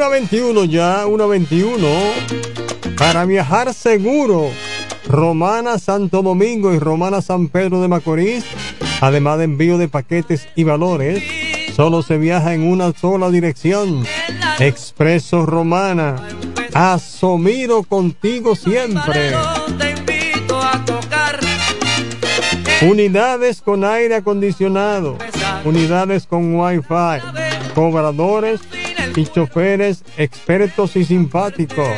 1.21 0.00 0.64
ya, 0.66 1.04
1.21, 1.04 2.96
para 2.96 3.26
viajar 3.26 3.74
seguro, 3.74 4.48
Romana 5.06 5.78
Santo 5.78 6.22
Domingo 6.22 6.72
y 6.72 6.78
Romana 6.78 7.20
San 7.20 7.48
Pedro 7.48 7.82
de 7.82 7.88
Macorís, 7.88 8.46
además 9.02 9.36
de 9.36 9.44
envío 9.44 9.76
de 9.76 9.88
paquetes 9.88 10.48
y 10.56 10.64
valores, 10.64 11.22
solo 11.76 12.02
se 12.02 12.16
viaja 12.16 12.54
en 12.54 12.62
una 12.62 12.94
sola 12.94 13.28
dirección, 13.28 14.06
Expreso 14.58 15.44
Romana, 15.44 16.16
asomido 16.72 17.82
contigo 17.82 18.56
siempre. 18.56 19.32
Unidades 22.80 23.60
con 23.60 23.84
aire 23.84 24.14
acondicionado, 24.14 25.18
unidades 25.66 26.26
con 26.26 26.54
wifi, 26.54 27.20
cobradores 27.74 28.62
y 29.16 29.26
choferes 29.26 30.04
expertos 30.16 30.96
y 30.96 31.04
simpáticos. 31.04 31.88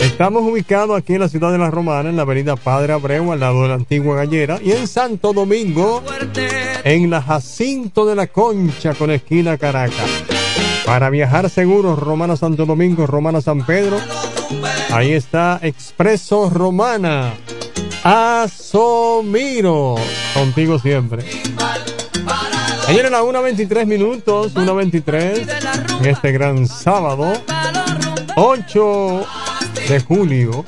Estamos 0.00 0.42
ubicados 0.42 0.98
aquí 0.98 1.14
en 1.14 1.20
la 1.20 1.28
ciudad 1.28 1.50
de 1.52 1.58
La 1.58 1.70
Romana, 1.70 2.10
en 2.10 2.16
la 2.16 2.22
avenida 2.22 2.56
Padre 2.56 2.92
Abreu, 2.92 3.32
al 3.32 3.40
lado 3.40 3.62
de 3.62 3.68
la 3.68 3.74
antigua 3.74 4.16
gallera, 4.16 4.58
y 4.62 4.72
en 4.72 4.86
Santo 4.86 5.32
Domingo, 5.32 6.02
en 6.84 7.08
la 7.10 7.22
Jacinto 7.22 8.04
de 8.04 8.14
la 8.14 8.26
Concha, 8.26 8.94
con 8.94 9.10
esquina 9.10 9.56
Caracas. 9.56 10.08
Para 10.84 11.10
viajar 11.10 11.48
seguro, 11.48 11.96
Romana 11.96 12.36
Santo 12.36 12.66
Domingo, 12.66 13.06
Romana 13.06 13.40
San 13.40 13.64
Pedro, 13.64 13.98
ahí 14.90 15.12
está 15.12 15.58
Expreso 15.62 16.50
Romana. 16.50 17.32
Asomiro. 18.02 19.96
Contigo 20.34 20.78
siempre. 20.78 21.24
Ayer 22.90 23.06
en 23.06 23.12
la 23.12 23.22
1.23 23.22 23.86
minutos, 23.86 24.52
1.23, 24.52 26.00
en 26.00 26.06
este 26.06 26.32
gran 26.32 26.66
sábado, 26.66 27.32
8 28.34 29.26
de 29.88 30.00
julio. 30.00 30.64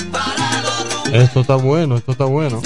Esto 1.13 1.41
está 1.41 1.57
bueno, 1.57 1.97
esto 1.97 2.13
está 2.13 2.25
bueno. 2.27 2.63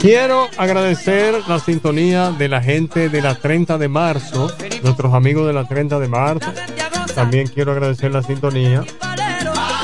Quiero 0.00 0.48
agradecer 0.56 1.36
la 1.46 1.60
sintonía 1.60 2.32
de 2.32 2.48
la 2.48 2.60
gente 2.60 3.08
de 3.08 3.22
la 3.22 3.36
30 3.36 3.78
de 3.78 3.86
marzo, 3.86 4.52
nuestros 4.82 5.14
amigos 5.14 5.46
de 5.46 5.52
la 5.52 5.62
30 5.62 6.00
de 6.00 6.08
marzo. 6.08 6.52
También 7.14 7.46
quiero 7.46 7.70
agradecer 7.70 8.10
la 8.10 8.24
sintonía 8.24 8.82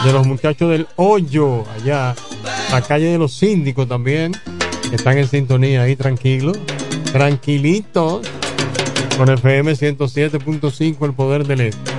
de 0.04 0.12
los 0.12 0.26
muchachos 0.26 0.70
del 0.70 0.88
Hoyo, 0.96 1.62
allá, 1.72 2.16
la 2.72 2.82
calle 2.82 3.12
de 3.12 3.18
los 3.18 3.32
síndicos 3.32 3.86
también, 3.86 4.32
están 4.92 5.18
en 5.18 5.28
sintonía 5.28 5.82
ahí 5.82 5.96
tranquilos, 5.96 6.58
tranquilitos, 7.12 8.26
con 9.16 9.28
FM 9.30 9.72
107.5, 9.72 11.06
el 11.06 11.12
poder 11.12 11.46
del 11.46 11.60
este. 11.62 11.92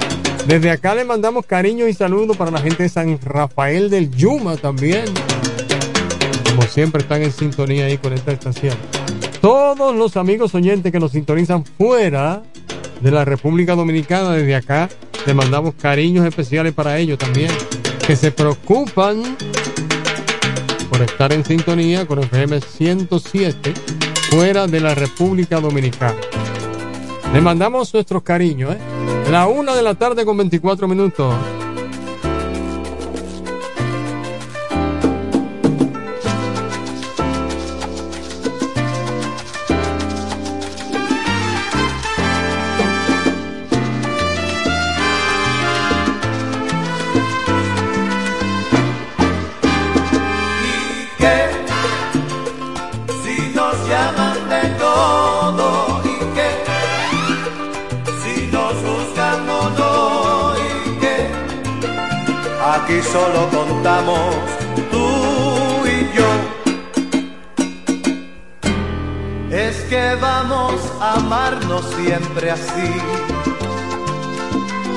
Desde 0.47 0.69
acá 0.69 0.93
le 0.93 1.05
mandamos 1.05 1.45
cariño 1.45 1.87
y 1.87 1.93
saludos 1.93 2.37
para 2.37 2.51
la 2.51 2.59
gente 2.59 2.83
de 2.83 2.89
San 2.89 3.19
Rafael 3.19 3.89
del 3.89 4.11
Yuma 4.11 4.57
también. 4.57 5.05
Como 6.49 6.61
siempre 6.63 7.01
están 7.01 7.23
en 7.23 7.31
sintonía 7.31 7.85
ahí 7.85 7.97
con 7.97 8.13
esta 8.13 8.31
estación. 8.31 8.75
Todos 9.41 9.95
los 9.95 10.17
amigos 10.17 10.53
oyentes 10.53 10.91
que 10.91 10.99
nos 10.99 11.13
sintonizan 11.13 11.65
fuera 11.65 12.43
de 13.01 13.11
la 13.11 13.25
República 13.25 13.75
Dominicana, 13.75 14.33
desde 14.33 14.55
acá, 14.55 14.89
le 15.25 15.33
mandamos 15.33 15.73
cariños 15.75 16.25
especiales 16.25 16.73
para 16.73 16.97
ellos 16.99 17.17
también. 17.17 17.51
Que 18.05 18.15
se 18.15 18.31
preocupan 18.31 19.23
por 20.95 21.03
estar 21.05 21.33
en 21.33 21.43
sintonía 21.43 22.05
con 22.05 22.19
FM 22.19 22.61
107 22.61 23.73
fuera 24.29 24.65
de 24.65 24.79
la 24.79 24.95
República 24.95 25.59
Dominicana. 25.59 26.15
Le 27.33 27.41
mandamos 27.41 27.93
nuestros 27.93 28.23
cariños, 28.23 28.75
¿eh? 28.75 28.77
La 29.29 29.47
una 29.47 29.75
de 29.75 29.81
la 29.81 29.95
tarde 29.95 30.23
con 30.23 30.37
24 30.37 30.87
minutos. 30.87 31.35
Aquí 62.95 63.03
solo 63.11 63.49
contamos 63.49 64.35
tú 64.89 65.85
y 65.85 66.15
yo. 66.15 66.29
Es 69.51 69.81
que 69.89 70.15
vamos 70.21 70.75
a 71.01 71.15
amarnos 71.15 71.83
siempre 71.97 72.51
así, 72.51 72.93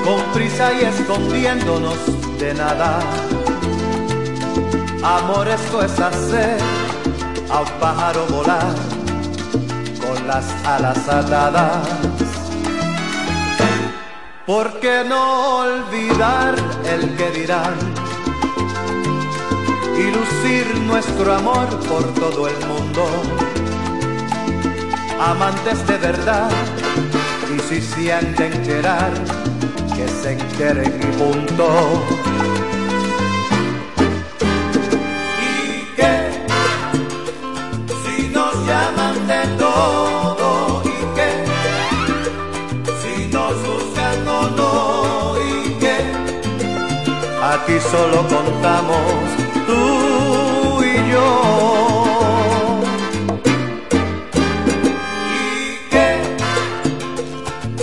con 0.05 0.23
prisa 0.33 0.73
y 0.75 0.85
escondiéndonos 0.85 1.99
de 2.39 2.55
nada. 2.55 3.01
Amor 5.03 5.49
esto 5.49 5.83
es 5.83 5.99
hacer 5.99 6.59
a 7.51 7.63
un 7.63 7.71
pájaro 7.81 8.27
volar 8.27 8.75
con 10.01 10.29
las 10.29 10.45
alas 10.65 11.09
atadas. 11.09 12.28
¿Por 14.49 14.81
qué 14.81 15.05
no 15.07 15.59
olvidar 15.59 16.55
el 16.87 17.15
que 17.19 17.31
dirán? 17.39 17.75
Y 19.95 20.05
lucir 20.11 20.75
nuestro 20.87 21.35
amor 21.35 21.69
por 21.87 22.03
todo 22.15 22.49
el 22.49 22.57
mundo. 22.67 23.05
Amantes 25.21 25.87
de 25.87 25.99
verdad, 25.99 26.51
y 27.55 27.61
si 27.61 27.83
sienten 27.83 28.53
querer, 28.63 29.13
que 29.95 30.09
se 30.09 30.33
enteren 30.33 30.99
y 30.99 31.17
punto. 31.19 32.48
Aquí 47.69 47.81
solo 47.81 48.27
contamos 48.27 49.29
tú 49.67 50.83
y 50.83 51.11
yo. 51.13 51.29
¿Y 55.35 55.91
qué? 55.91 56.09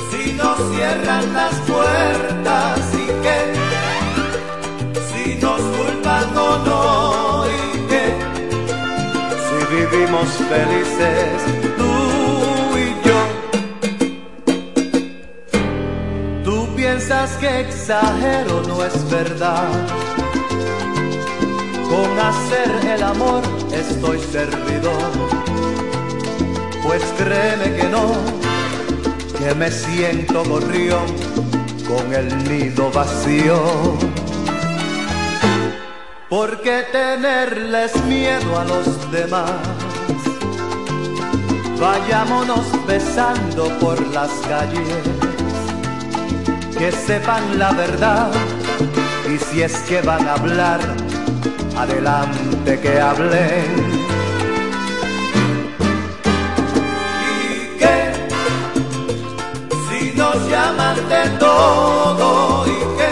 Si 0.10 0.34
nos 0.34 0.58
cierran 0.74 1.34
las 1.36 1.54
puertas 1.70 2.80
y 2.96 3.06
qué? 3.22 3.40
Si 5.14 5.36
nos 5.36 5.62
culpan 5.62 6.36
o 6.36 6.58
no 6.66 7.46
y 7.46 7.78
qué? 7.88 8.06
Si 9.46 9.76
vivimos 9.76 10.28
felices 10.50 11.65
piensas 17.06 17.38
que 17.38 17.60
exagero, 17.62 18.64
no 18.68 18.84
es 18.84 19.10
verdad. 19.10 19.70
Con 21.90 22.20
hacer 22.20 22.94
el 22.94 23.04
amor 23.04 23.44
estoy 23.72 24.20
servido. 24.20 24.92
Pues 26.84 27.04
créeme 27.18 27.76
que 27.78 27.84
no, 27.90 28.12
que 29.38 29.54
me 29.54 29.70
siento 29.72 30.44
gorrión 30.46 31.06
con 31.88 32.14
el 32.14 32.44
nido 32.44 32.92
vacío. 32.92 33.62
Porque 36.30 36.86
tenerles 36.92 37.96
miedo 38.06 38.60
a 38.60 38.66
los 38.66 39.12
demás. 39.12 39.52
Vayámonos 41.80 42.66
besando 42.88 43.68
por 43.80 44.00
las 44.08 44.32
calles, 44.48 45.15
que 46.78 46.92
sepan 46.92 47.58
la 47.58 47.72
verdad. 47.72 48.32
Y 49.34 49.38
si 49.38 49.62
es 49.62 49.76
que 49.88 50.02
van 50.02 50.28
a 50.28 50.34
hablar, 50.34 50.80
adelante 51.78 52.80
que 52.80 53.00
hablen. 53.00 53.68
¿Y 57.32 57.78
qué? 57.80 57.98
Si 59.90 60.18
nos 60.18 60.50
llaman 60.50 60.96
de 61.10 61.30
todo 61.40 62.66
y 62.68 62.80
qué? 62.98 63.12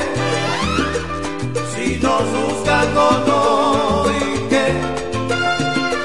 Si 1.74 2.00
nos 2.02 2.24
juzgan 2.34 2.98
o 2.98 3.12
no 3.28 4.06
y 4.12 4.50
qué? 4.50 4.68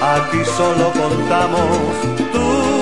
Aquí 0.00 0.42
solo 0.56 0.92
contamos 0.92 1.92
tú 2.32 2.77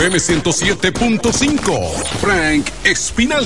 FM 0.00 0.16
107.5. 0.16 1.92
Frank 2.20 2.72
Espinal. 2.84 3.44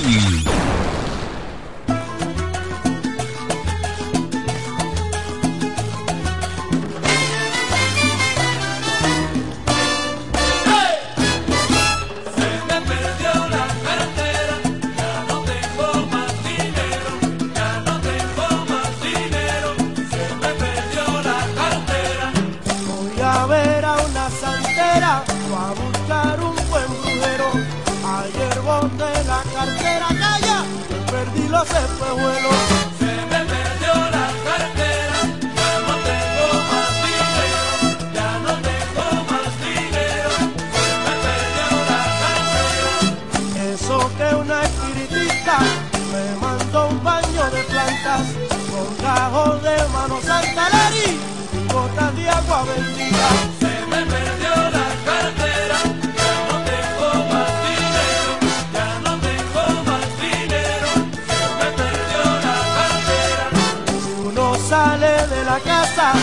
casa 65.59 66.13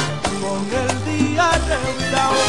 con 0.40 0.60
el 0.82 1.04
día 1.04 1.50
revirado. 1.68 2.42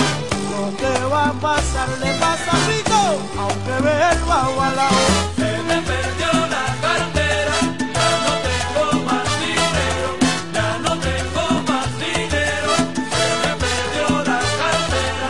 Lo 0.52 0.64
que 0.78 0.94
va 1.06 1.30
a 1.30 1.34
pasar 1.34 1.90
le 2.00 2.12
pasa 2.14 2.52
a 2.52 2.60
Pico, 2.68 3.02
aunque 3.40 3.76
ve 3.84 3.96
el 4.12 4.20
bajo 4.26 4.62
al 4.62 4.76
lado. 4.76 4.98
Se 5.36 5.52
me 5.68 5.82
perdió 5.82 6.32
la 6.56 6.66
cartera, 6.82 7.56
ya 7.98 8.10
no 8.24 8.34
tengo 8.48 8.86
más 9.06 9.28
dinero, 9.40 10.10
ya 10.54 10.70
no 10.80 10.92
tengo 11.00 11.44
más 11.72 11.90
dinero. 12.00 12.72
Se 13.16 13.26
me 13.42 13.52
perdió 13.64 14.08
la 14.32 14.40
cartera. 14.62 15.28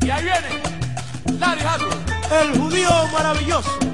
Y 0.00 0.10
ahí 0.10 0.22
viene, 0.24 0.50
Larry 1.38 1.62
Hagwood. 1.62 2.02
El 2.40 2.48
judío 2.58 2.90
maravilloso. 3.12 3.85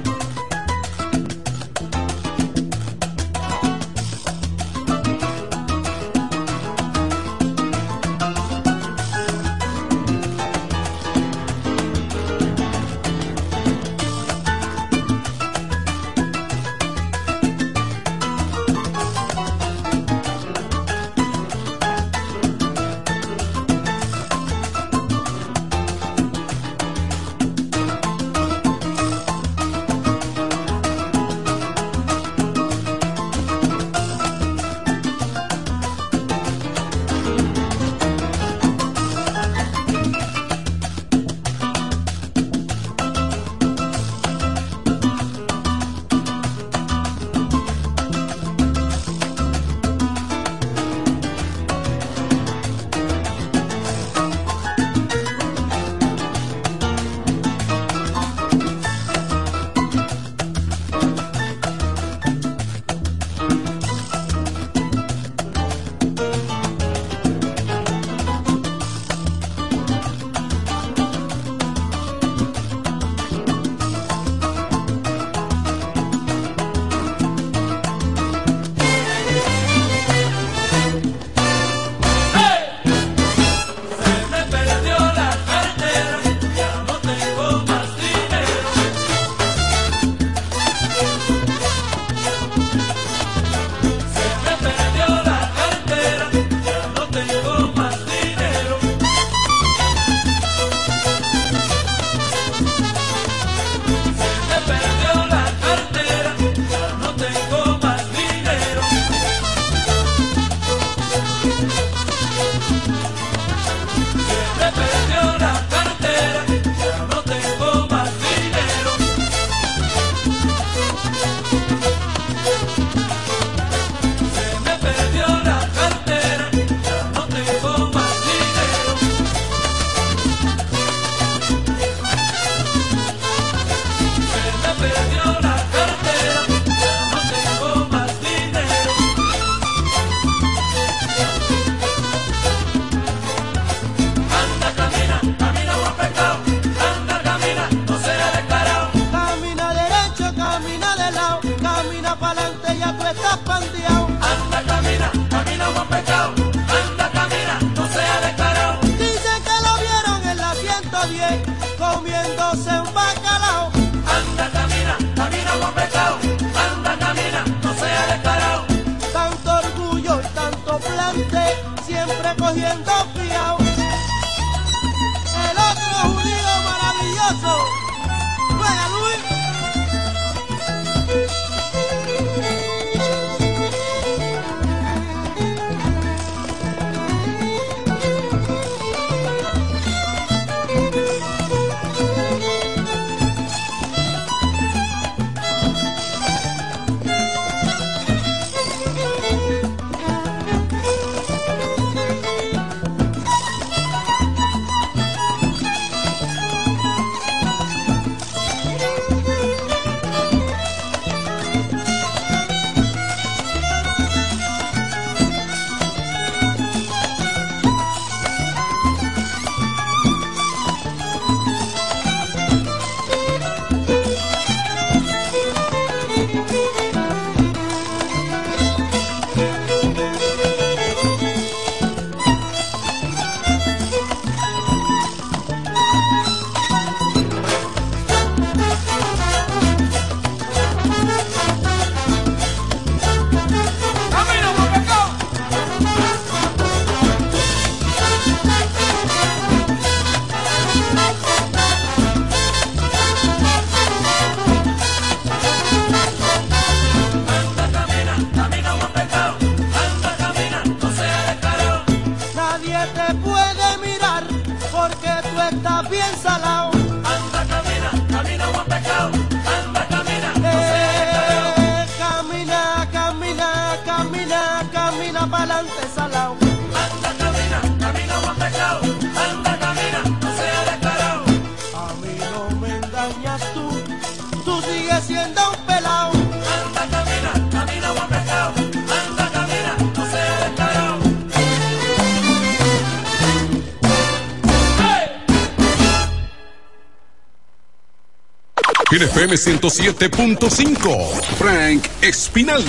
FM 299.03 299.35
107.5. 299.35 301.21
Frank 301.37 301.87
Espinal. 302.01 302.63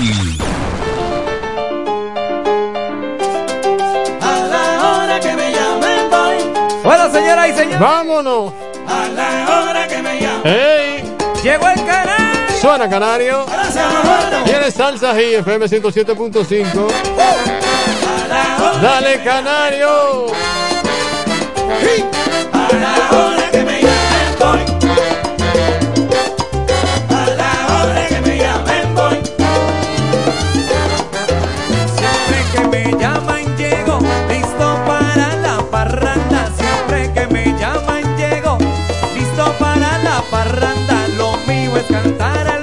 A 4.20 4.38
la 4.50 4.98
hora 4.98 5.20
que 5.20 5.32
me 5.36 5.52
llamen 5.52 6.10
voy. 6.10 6.36
Bueno, 6.82 7.12
señoras 7.12 7.48
y 7.48 7.52
señores. 7.52 7.78
Vámonos. 7.78 8.52
A 8.88 9.06
la 9.08 9.60
hora 9.60 9.86
que 9.86 10.02
me 10.02 10.20
llamen. 10.20 10.42
¡Ey! 10.44 11.04
Llegó 11.44 11.68
el 11.68 11.84
canario. 11.86 12.56
Suena 12.60 12.90
canario. 12.90 13.46
Tiene 14.44 14.72
salsa 14.72 15.12
ahí, 15.12 15.34
FM 15.36 15.66
107.5. 15.66 16.88
Dale, 18.82 19.22
canario. 19.22 20.26
A 22.52 22.68
la 22.72 23.18
hora. 23.18 23.43
es 41.76 41.84
cantar. 41.86 42.53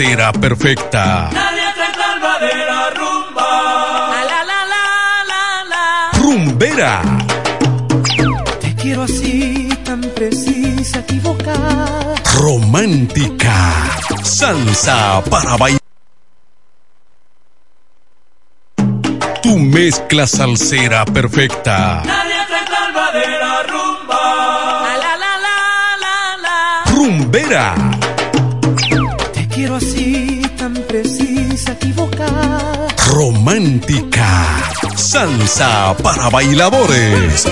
será 0.00 0.32
perfecta. 0.32 1.28
La 1.30 1.52
letra 1.52 1.88
calva 1.92 2.38
de 2.38 2.56
la 2.70 2.90
rumba. 3.00 3.50
La, 4.30 4.38
la, 4.50 4.60
la, 5.72 6.10
Rumbera. 6.14 7.02
Te 8.62 8.74
quiero 8.76 9.02
así, 9.02 9.68
tan 9.84 10.00
precisa, 10.00 11.00
equivocada. 11.00 12.14
Romántica. 12.38 13.56
Salsa 14.22 15.22
para 15.28 15.58
bailar. 15.58 15.80
Tu 19.42 19.58
mezcla 19.58 20.26
salsera 20.26 21.04
perfecta. 21.04 22.02
Nadie 22.06 22.36
letra 22.38 22.64
calva 22.72 23.06
de 23.12 23.28
la 23.42 23.62
rumba. 23.64 24.22
La, 25.02 25.14
la, 25.22 25.32
la, 25.44 25.56
la, 26.04 26.16
la. 26.44 26.84
Rumbera. 26.94 27.89
Romántica. 33.06 34.72
Salsa 34.96 35.96
para 36.02 36.30
bailadores. 36.30 37.46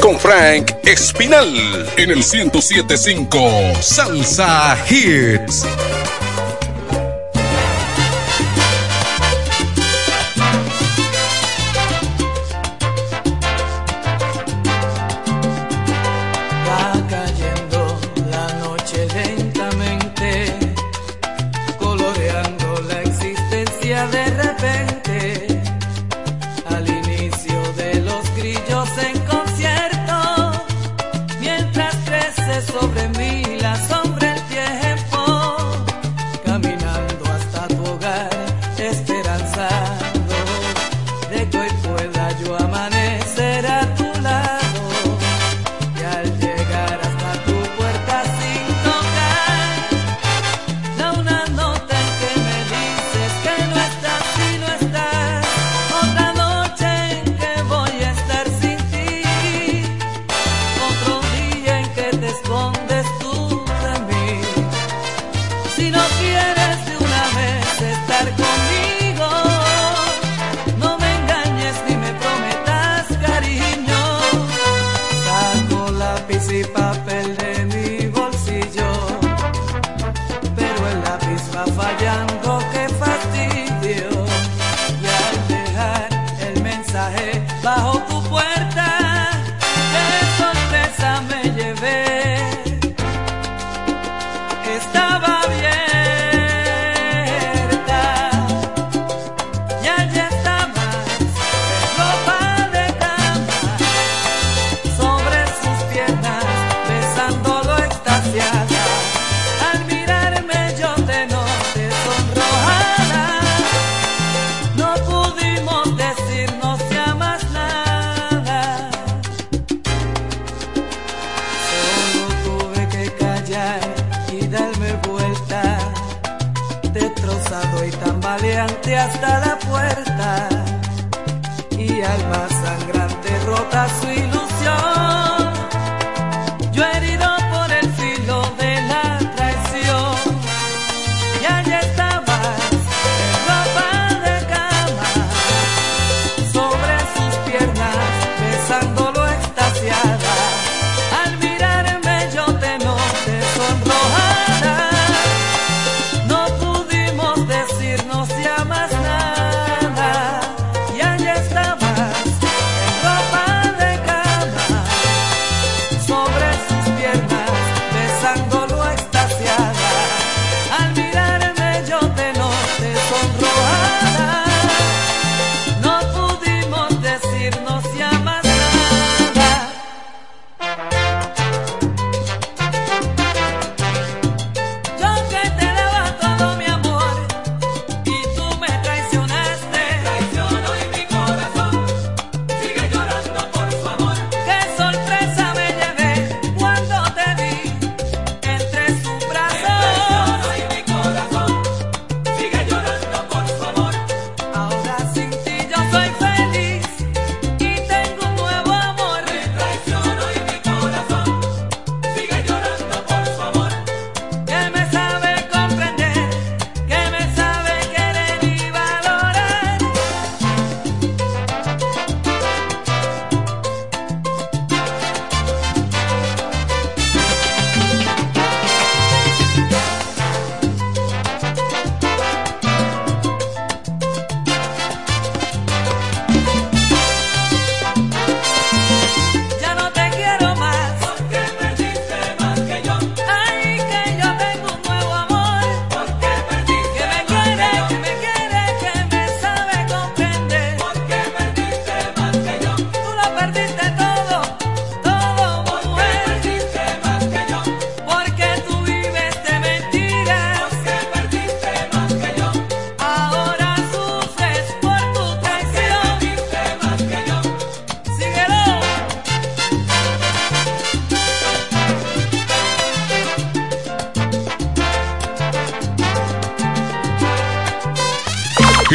Con 0.00 0.18
Frank 0.18 0.72
Espinal 0.84 1.52
en 1.96 2.10
el 2.10 2.18
1075 2.18 3.74
Salsa 3.80 4.78
Hits. 4.88 5.65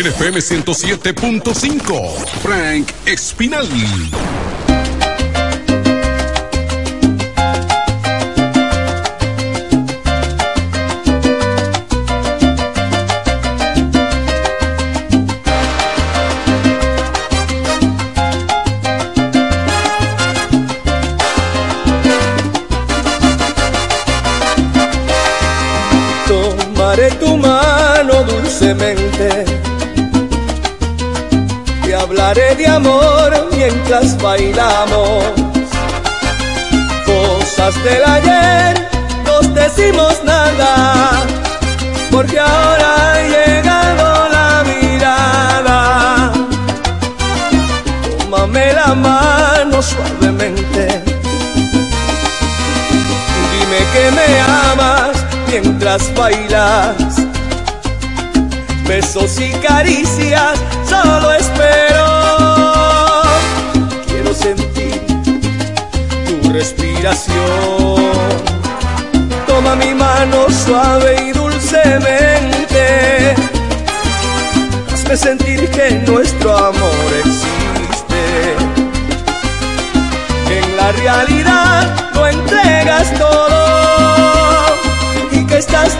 también 0.02 0.08
FM 0.08 0.40
107.5. 0.40 2.26
Frank 2.42 2.92
Espinal. 3.06 3.68
Mientras 33.92 34.22
bailamos. 34.22 35.22
Cosas 37.06 37.76
del 37.84 38.02
ayer, 38.06 38.90
nos 39.26 39.54
decimos 39.54 40.24
nada, 40.24 41.26
porque 42.10 42.40
ahora 42.40 43.12
ha 43.12 43.22
llegado 43.22 44.30
la 44.30 44.64
mirada. 44.64 46.32
Tómame 48.30 48.72
la 48.72 48.96
mano 48.96 49.82
suavemente 49.82 51.04
dime 53.52 53.80
que 53.92 54.12
me 54.16 54.40
amas 54.40 55.18
mientras 55.50 56.16
bailas. 56.16 56.96
Besos 58.88 59.38
y 59.42 59.52
caricias, 59.56 60.58
solo 60.88 61.34
espero 61.34 61.81
Toma 69.48 69.76
mi 69.76 69.92
mano 69.96 70.48
suave 70.52 71.30
y 71.30 71.32
dulcemente. 71.32 73.34
Hazme 74.94 75.18
sentir 75.18 75.68
que 75.72 75.94
nuestro 76.06 76.56
amor 76.56 77.12
existe. 77.26 78.56
Que 80.48 80.60
en 80.60 80.78
la 80.78 80.92
realidad 80.92 82.12
lo 82.14 82.28
entregas 82.28 83.12
todo 83.18 84.76
y 85.32 85.44
que 85.48 85.58
estás 85.58 86.00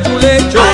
tu 0.00 0.18
lecho. 0.18 0.67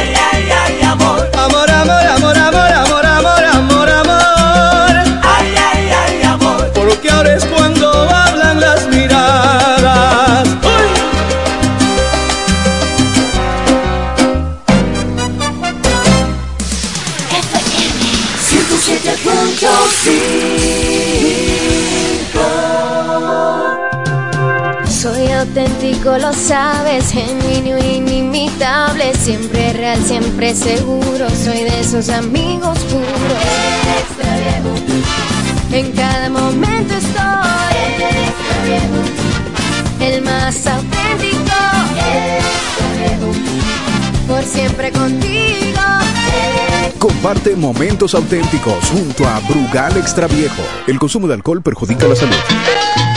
Comparte 47.25 47.57
momentos 47.57 48.15
auténticos 48.15 48.85
junto 48.91 49.27
a 49.27 49.41
Brugal 49.49 49.97
Extraviejo. 49.97 50.63
El 50.87 50.99
consumo 50.99 51.27
de 51.27 51.33
alcohol 51.33 51.63
perjudica 51.63 52.07
la 52.07 52.15
salud. 52.15 52.37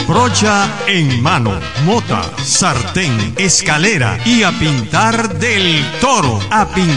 Brocha 0.07 0.69
en 0.88 1.21
mano, 1.21 1.51
mota, 1.84 2.21
sartén, 2.41 3.35
escalera 3.38 4.17
y 4.25 4.43
a 4.43 4.57
pintar 4.57 5.38
del 5.38 5.85
toro. 5.99 6.39
A 6.49 6.65
pintar 6.69 6.96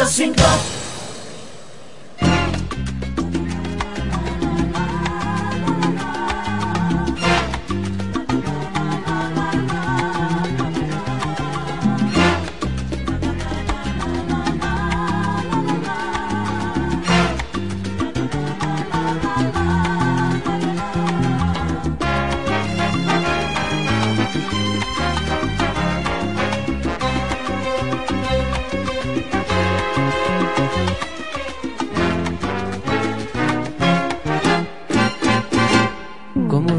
107.5 0.00 0.40
Como 0.40 0.79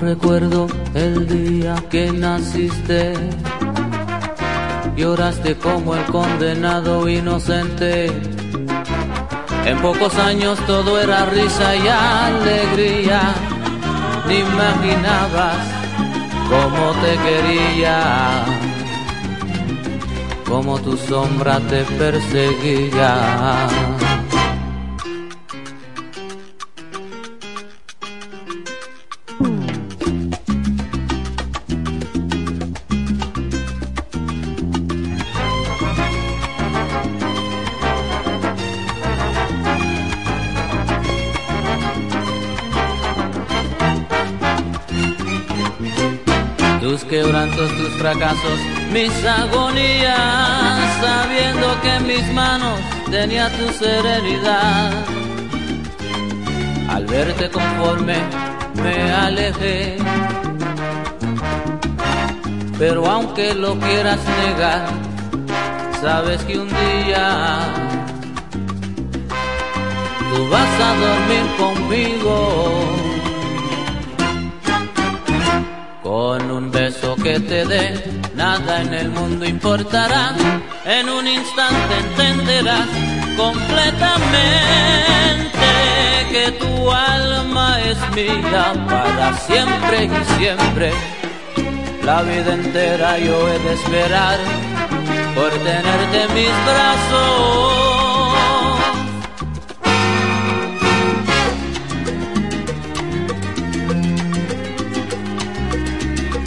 recuerdo 0.02 0.68
el 0.96 1.28
día 1.28 1.76
que 1.90 2.12
naciste, 2.12 3.14
lloraste 4.96 5.56
como 5.56 5.96
el 5.96 6.04
condenado 6.06 7.08
inocente. 7.08 8.08
En 9.66 9.78
pocos 9.80 10.18
años 10.18 10.58
todo 10.66 11.00
era 11.00 11.26
risa 11.28 11.76
y 11.76 11.88
alegría, 11.88 13.22
ni 14.28 14.40
imaginabas 14.40 15.58
cómo 16.50 16.94
te 17.04 17.18
quería, 17.26 18.44
cómo 20.48 20.80
tu 20.80 20.98
sombra 20.98 21.60
te 21.60 21.84
perseguía. 21.84 23.68
Mis 48.94 49.26
agonías, 49.26 50.16
sabiendo 51.02 51.82
que 51.82 52.00
mis 52.02 52.34
manos 52.34 52.80
tenía 53.10 53.50
tu 53.58 53.68
serenidad. 53.74 54.92
Al 56.88 57.06
verte 57.08 57.50
conforme 57.50 58.18
me 58.76 59.12
alejé, 59.12 59.98
pero 62.78 63.10
aunque 63.10 63.56
lo 63.56 63.80
quieras 63.80 64.20
negar, 64.46 64.86
sabes 66.00 66.44
que 66.44 66.60
un 66.60 66.68
día 66.68 67.60
tú 70.30 70.48
vas 70.50 70.74
a 70.80 70.94
dormir 71.06 71.46
conmigo. 71.58 72.70
Con 76.04 76.52
un 76.52 76.72
beso 76.72 77.16
que 77.16 77.40
te 77.40 77.66
dé, 77.66 78.11
nada 78.42 78.82
en 78.82 78.94
el 78.94 79.10
mundo 79.10 79.46
importará. 79.46 80.34
En 80.84 81.08
un 81.10 81.28
instante 81.28 81.94
entenderás 82.06 82.88
completamente 83.38 84.82
que 86.32 86.46
tu 86.62 86.92
alma 86.92 87.80
es 87.92 88.00
mía 88.16 88.66
para 88.90 89.38
siempre 89.48 90.06
y 90.06 90.10
siempre. 90.38 90.92
La 92.04 92.24
vida 92.24 92.52
entera 92.62 93.20
yo 93.20 93.48
he 93.48 93.60
de 93.60 93.74
esperar 93.74 94.40
por 95.36 95.52
tenerte 95.68 96.18
en 96.26 96.34
mis 96.34 96.56
brazos. 96.70 97.82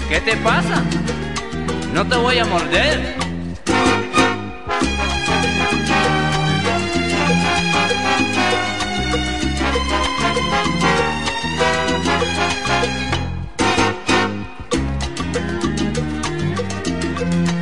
¿Qué 0.09 0.21
te 0.21 0.37
pasa? 0.39 0.83
No 1.95 2.05
te 2.05 2.17
voy 2.17 2.37
a 2.39 2.45
morder. 2.45 3.15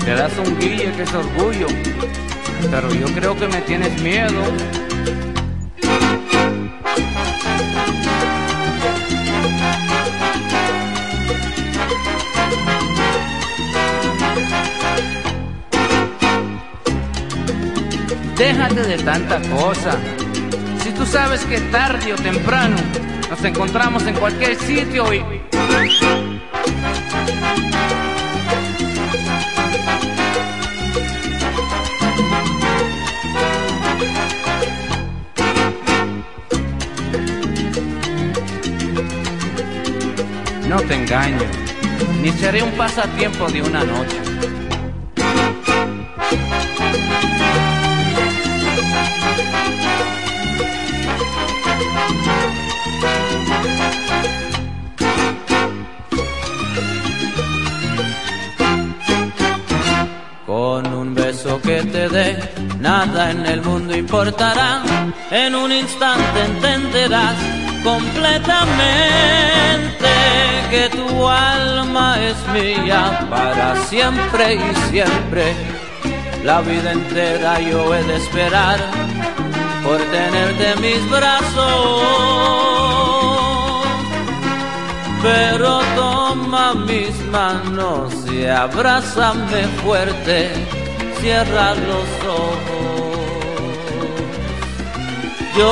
Te 0.03 0.15
das 0.15 0.33
un 0.39 0.59
guille 0.59 0.93
que 0.93 1.03
es 1.03 1.13
orgullo, 1.13 1.67
pero 2.71 2.95
yo 2.95 3.07
creo 3.09 3.37
que 3.39 3.49
me 3.49 3.61
tienes 3.61 4.01
miedo. 4.01 4.82
Déjate 18.43 18.83
de 18.83 18.97
tanta 18.99 19.41
cosa. 19.43 19.97
Si 20.83 20.91
tú 20.91 21.07
sabes 21.07 21.45
que 21.45 21.61
tarde 21.71 22.13
o 22.13 22.17
temprano 22.17 22.77
nos 23.31 23.45
encontramos 23.45 24.05
en 24.05 24.17
cualquier 24.17 24.57
sitio 24.57 25.15
y... 25.15 25.21
No 40.69 40.81
te 40.81 40.95
engaño, 40.95 41.39
ni 42.21 42.33
seré 42.33 42.63
un 42.65 42.73
pasatiempo 42.73 43.47
de 43.53 43.63
una 43.63 43.85
noche. 43.85 44.22
Nada 62.83 63.31
en 63.31 63.47
el 63.47 63.63
mundo 63.63 63.97
importará. 63.97 64.83
En 65.31 65.55
un 65.55 65.73
instante 65.73 66.45
entenderás 66.45 67.37
completamente 67.85 70.09
que 70.71 70.91
tu 70.91 71.29
alma 71.29 72.21
es 72.21 72.37
mía 72.49 73.27
para 73.31 73.77
siempre 73.87 74.55
y 74.55 74.75
siempre. 74.91 75.55
La 76.45 76.61
vida 76.61 76.93
entera 76.93 77.61
yo 77.61 77.95
he 77.95 78.03
de 78.03 78.17
esperar 78.17 78.79
por 79.85 79.99
tenerte 79.99 80.73
en 80.73 80.81
mis 80.81 81.11
brazos. 81.11 82.03
Pero 85.23 85.81
toma 85.95 86.75
mis 86.75 87.17
manos 87.27 88.13
y 88.33 88.47
abrázame 88.47 89.69
fuerte, 89.85 90.51
cierra 91.21 91.75
los 91.75 92.09
ojos. 92.27 92.72
Yo 95.55 95.69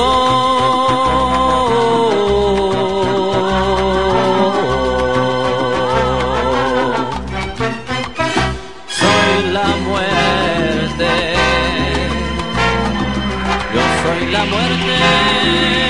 soy 14.03 14.27
la 14.31 14.45
muerte. 14.45 15.90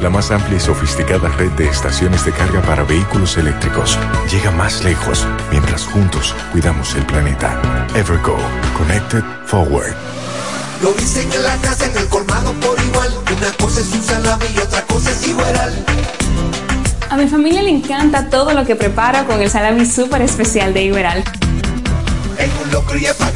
la 0.00 0.10
más 0.10 0.30
amplia 0.30 0.56
y 0.56 0.60
sofisticada 0.60 1.28
red 1.30 1.50
de 1.52 1.68
estaciones 1.68 2.24
de 2.24 2.32
carga 2.32 2.62
para 2.62 2.84
vehículos 2.84 3.36
eléctricos. 3.36 3.98
Llega 4.30 4.50
más 4.50 4.84
lejos 4.84 5.26
mientras 5.50 5.84
juntos 5.84 6.34
cuidamos 6.52 6.94
el 6.94 7.04
planeta. 7.06 7.60
Evergo, 7.94 8.36
Connected 8.76 9.22
Forward. 9.46 9.94
Lo 10.82 10.92
dicen 10.92 11.30
en 11.32 11.42
la 11.42 11.56
casa, 11.56 11.86
en 11.86 11.96
el 11.96 12.06
colmado 12.06 12.52
por 12.54 12.78
igual. 12.80 13.12
Una 13.36 13.52
cosa 13.52 13.80
es 13.80 13.92
un 13.92 14.02
salami 14.02 14.46
y 14.54 14.58
otra 14.58 14.82
cosa 14.82 15.10
es 15.10 15.26
igual. 15.26 15.84
A 17.10 17.16
mi 17.16 17.26
familia 17.26 17.62
le 17.62 17.70
encanta 17.70 18.28
todo 18.28 18.52
lo 18.52 18.64
que 18.64 18.76
preparo 18.76 19.26
con 19.26 19.40
el 19.40 19.50
salami 19.50 19.86
súper 19.86 20.22
especial 20.22 20.74
de 20.74 20.84
Iberal. 20.84 21.24
En 22.38 22.50
un 22.64 22.70
locro 22.70 22.96
y 22.96 23.06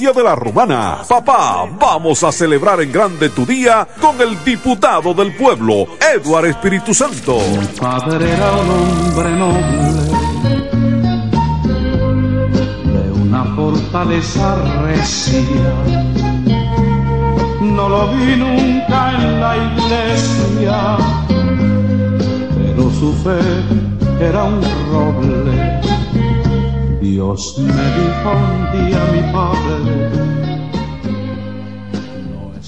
de 0.00 0.24
La 0.24 0.34
Romana. 0.34 1.02
Papá, 1.08 1.66
vamos 1.78 2.24
a 2.24 2.32
celebrar 2.32 2.80
en 2.80 2.90
grande 2.90 3.28
tu 3.30 3.46
día 3.46 3.86
con 4.00 4.20
el 4.20 4.42
diputado 4.42 5.14
del 5.14 5.32
pueblo, 5.36 5.86
Eduardo 6.00 6.48
Espíritu 6.48 6.92
Santo. 6.92 7.38
padre 7.80 8.32
era 8.32 8.52
un 8.52 8.70
hombre 8.70 9.30
noble 9.36 9.92
de 12.92 13.12
una 13.12 13.44
fortaleza 13.54 14.56
recia. 14.82 15.74
No 17.60 17.88
lo 17.88 18.08
vi 18.14 18.34
nunca 18.34 19.12
en 19.12 19.40
la 19.40 19.56
iglesia, 19.56 20.96
pero 22.58 22.90
su 22.90 23.12
fe 23.22 24.26
era 24.26 24.42
un 24.42 24.60
roble. 24.90 25.73
Dios 27.04 27.58
me 27.58 27.64
dijo 27.66 28.30
un 28.32 28.88
día 28.88 28.98
mi 29.12 29.20
padre 29.30 30.63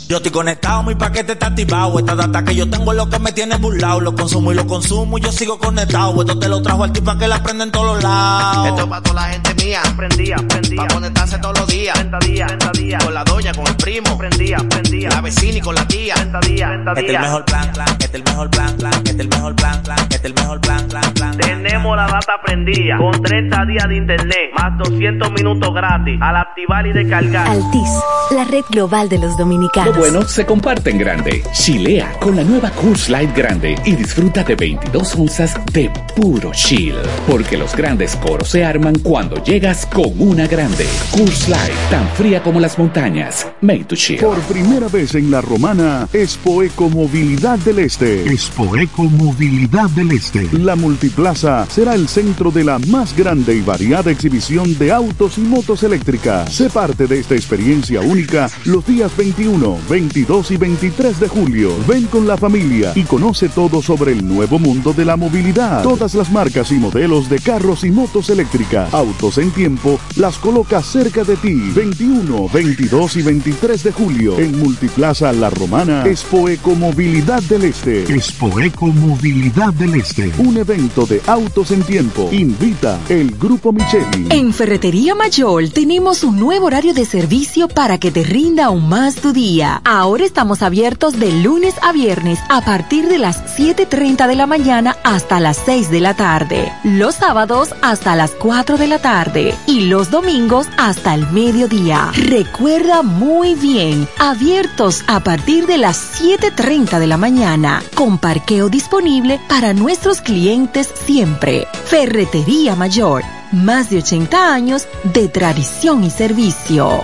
yo 0.08 0.18
estoy 0.18 0.30
conectado, 0.30 0.84
mi 0.84 0.94
paquete 0.94 1.32
está 1.32 1.48
activado. 1.48 1.98
Esta 1.98 2.14
data 2.14 2.44
que 2.44 2.54
yo 2.54 2.68
tengo 2.70 2.92
es 2.92 2.96
lo 2.96 3.08
que 3.08 3.18
me 3.18 3.32
tiene 3.32 3.56
burlado. 3.56 4.00
Lo 4.00 4.14
consumo 4.14 4.52
y 4.52 4.54
lo 4.54 4.66
consumo 4.66 5.18
y 5.18 5.20
yo 5.20 5.32
sigo 5.32 5.58
conectado. 5.58 6.20
Esto 6.20 6.38
te 6.38 6.48
lo 6.48 6.62
trajo 6.62 6.84
al 6.84 6.92
tipo 6.92 7.16
que 7.18 7.26
la 7.26 7.42
prende 7.42 7.64
en 7.64 7.72
todos 7.72 7.94
los 7.94 8.02
lados. 8.02 8.68
Esto 8.68 8.82
es 8.82 8.88
para 8.88 9.02
toda 9.02 9.14
la 9.22 9.28
gente 9.28 9.54
mía. 9.64 9.80
Prendía, 9.96 10.36
prendía. 10.48 10.76
Para 10.76 10.94
conectarse 10.94 11.38
todos 11.38 11.58
los 11.58 11.68
días. 11.68 11.94
30 11.94 12.18
días, 12.20 12.46
30 12.46 12.70
días. 12.78 13.04
Con 13.04 13.14
la 13.14 13.24
doña, 13.24 13.52
con 13.52 13.66
el 13.66 13.76
primo. 13.76 14.18
Prendía, 14.18 14.58
prendía. 14.58 15.08
La 15.08 15.20
vecina 15.20 15.58
y 15.58 15.60
con 15.60 15.74
la 15.74 15.88
tía. 15.88 16.14
30 16.14 16.40
días, 16.40 16.70
30 16.70 16.94
días. 16.94 16.98
Este 16.98 17.12
es 17.12 17.16
el 17.16 17.20
mejor 17.22 17.44
plan, 17.44 17.72
plan. 17.72 17.88
Este 17.88 18.04
es 18.04 18.14
el 18.14 18.22
mejor 18.22 18.50
plan, 18.50 18.76
plan. 18.76 18.92
Este 18.92 19.10
es 19.10 19.20
el 19.20 19.28
mejor 19.28 19.56
plan, 19.56 19.82
plan. 19.82 19.98
Este 19.98 20.16
es 20.16 20.24
el 20.24 20.34
mejor 20.34 20.60
plan, 20.60 20.88
plan, 20.88 21.14
plan. 21.14 21.36
Tenemos 21.36 21.96
la 21.96 22.06
data 22.06 22.40
prendida. 22.44 22.98
Con 22.98 23.22
30 23.22 23.64
días 23.66 23.88
de 23.88 23.96
internet. 23.96 24.50
Más 24.56 24.78
200 24.78 25.32
minutos 25.32 25.74
gratis. 25.74 26.18
Al 26.22 26.36
activar 26.36 26.86
y 26.86 26.92
descargar. 26.92 27.48
Altis, 27.48 27.90
la 28.30 28.44
red 28.44 28.64
global 28.70 29.08
de 29.08 29.18
los 29.18 29.36
dominicanos 29.36 29.95
bueno 29.96 30.28
se 30.28 30.44
comparte 30.44 30.90
en 30.90 30.98
grande. 30.98 31.42
Chilea 31.52 32.12
con 32.20 32.36
la 32.36 32.44
nueva 32.44 32.70
Coors 32.70 33.08
Light 33.08 33.34
Grande 33.34 33.76
y 33.84 33.96
disfruta 33.96 34.44
de 34.44 34.54
22 34.54 35.14
onzas 35.16 35.54
de 35.72 35.90
puro 36.14 36.52
chill. 36.52 36.94
Porque 37.26 37.56
los 37.56 37.74
grandes 37.74 38.14
coros 38.16 38.48
se 38.48 38.64
arman 38.64 38.98
cuando 38.98 39.42
llegas 39.42 39.86
con 39.86 40.12
una 40.20 40.46
grande. 40.46 40.86
Coors 41.12 41.48
Light, 41.48 41.72
tan 41.90 42.06
fría 42.10 42.42
como 42.42 42.60
las 42.60 42.78
montañas. 42.78 43.46
Made 43.62 43.84
to 43.84 43.96
chill. 43.96 44.20
Por 44.20 44.38
primera 44.42 44.88
vez 44.88 45.14
en 45.14 45.30
la 45.30 45.40
romana, 45.40 46.08
Expo 46.12 46.62
Eco 46.62 46.90
Movilidad 46.90 47.58
del 47.60 47.78
Este. 47.78 48.24
Expo 48.30 48.76
Eco 48.76 49.04
Movilidad 49.04 49.88
del 49.90 50.12
Este. 50.12 50.46
La 50.58 50.76
multiplaza 50.76 51.66
será 51.70 51.94
el 51.94 52.08
centro 52.08 52.50
de 52.50 52.64
la 52.64 52.78
más 52.78 53.16
grande 53.16 53.54
y 53.54 53.62
variada 53.62 54.10
exhibición 54.10 54.76
de 54.78 54.92
autos 54.92 55.38
y 55.38 55.42
motos 55.42 55.82
eléctricas. 55.82 56.52
Sé 56.52 56.68
parte 56.68 57.06
de 57.06 57.20
esta 57.20 57.34
experiencia 57.34 58.00
única 58.00 58.50
los 58.64 58.86
días 58.86 59.16
21, 59.16 59.85
22 59.88 60.50
y 60.50 60.56
23 60.56 61.20
de 61.20 61.28
julio. 61.28 61.72
Ven 61.86 62.06
con 62.06 62.26
la 62.26 62.36
familia 62.36 62.92
y 62.94 63.04
conoce 63.04 63.48
todo 63.48 63.80
sobre 63.80 64.12
el 64.12 64.26
nuevo 64.26 64.58
mundo 64.58 64.92
de 64.92 65.04
la 65.04 65.16
movilidad. 65.16 65.82
Todas 65.82 66.14
las 66.14 66.30
marcas 66.30 66.72
y 66.72 66.74
modelos 66.74 67.28
de 67.28 67.38
carros 67.38 67.84
y 67.84 67.90
motos 67.90 68.30
eléctricas. 68.30 68.92
Autos 68.92 69.38
en 69.38 69.50
tiempo 69.50 69.98
las 70.16 70.38
coloca 70.38 70.82
cerca 70.82 71.24
de 71.24 71.36
ti. 71.36 71.54
21, 71.74 72.48
22 72.48 73.16
y 73.16 73.22
23 73.22 73.82
de 73.84 73.92
julio 73.92 74.38
en 74.38 74.58
Multiplaza 74.58 75.32
La 75.32 75.50
Romana, 75.50 76.04
Expo 76.06 76.48
Eco 76.48 76.74
Movilidad 76.74 77.42
del 77.44 77.64
Este. 77.64 78.02
Expo 78.12 78.60
Eco 78.60 78.86
Movilidad 78.86 79.72
del 79.74 79.94
Este. 79.94 80.32
Un 80.38 80.56
evento 80.56 81.06
de 81.06 81.20
autos 81.26 81.70
en 81.70 81.82
tiempo. 81.82 82.28
Invita 82.32 82.98
el 83.08 83.30
Grupo 83.36 83.72
Micheli. 83.72 84.26
En 84.30 84.52
Ferretería 84.52 85.14
Mayor 85.14 85.68
tenemos 85.68 86.24
un 86.24 86.38
nuevo 86.38 86.66
horario 86.66 86.94
de 86.94 87.04
servicio 87.04 87.68
para 87.68 87.98
que 87.98 88.10
te 88.10 88.24
rinda 88.24 88.66
aún 88.66 88.88
más 88.88 89.16
tu 89.16 89.32
día. 89.32 89.75
Ahora 89.84 90.24
estamos 90.24 90.62
abiertos 90.62 91.18
de 91.18 91.32
lunes 91.32 91.74
a 91.82 91.92
viernes 91.92 92.38
a 92.48 92.60
partir 92.60 93.08
de 93.08 93.18
las 93.18 93.58
7.30 93.58 94.26
de 94.26 94.34
la 94.34 94.46
mañana 94.46 94.96
hasta 95.04 95.40
las 95.40 95.56
6 95.64 95.90
de 95.90 96.00
la 96.00 96.14
tarde. 96.14 96.72
Los 96.84 97.16
sábados 97.16 97.74
hasta 97.82 98.16
las 98.16 98.32
4 98.32 98.78
de 98.78 98.86
la 98.86 98.98
tarde 98.98 99.54
y 99.66 99.86
los 99.86 100.10
domingos 100.10 100.66
hasta 100.76 101.14
el 101.14 101.30
mediodía. 101.30 102.10
Recuerda 102.14 103.02
muy 103.02 103.54
bien, 103.54 104.08
abiertos 104.18 105.04
a 105.06 105.20
partir 105.20 105.66
de 105.66 105.78
las 105.78 106.20
7.30 106.20 106.98
de 106.98 107.06
la 107.06 107.16
mañana, 107.16 107.82
con 107.94 108.18
parqueo 108.18 108.68
disponible 108.68 109.40
para 109.48 109.72
nuestros 109.72 110.20
clientes 110.20 110.88
siempre. 111.06 111.66
Ferretería 111.84 112.76
Mayor, 112.76 113.22
más 113.52 113.90
de 113.90 113.98
80 113.98 114.52
años 114.52 114.86
de 115.04 115.28
tradición 115.28 116.04
y 116.04 116.10
servicio. 116.10 117.02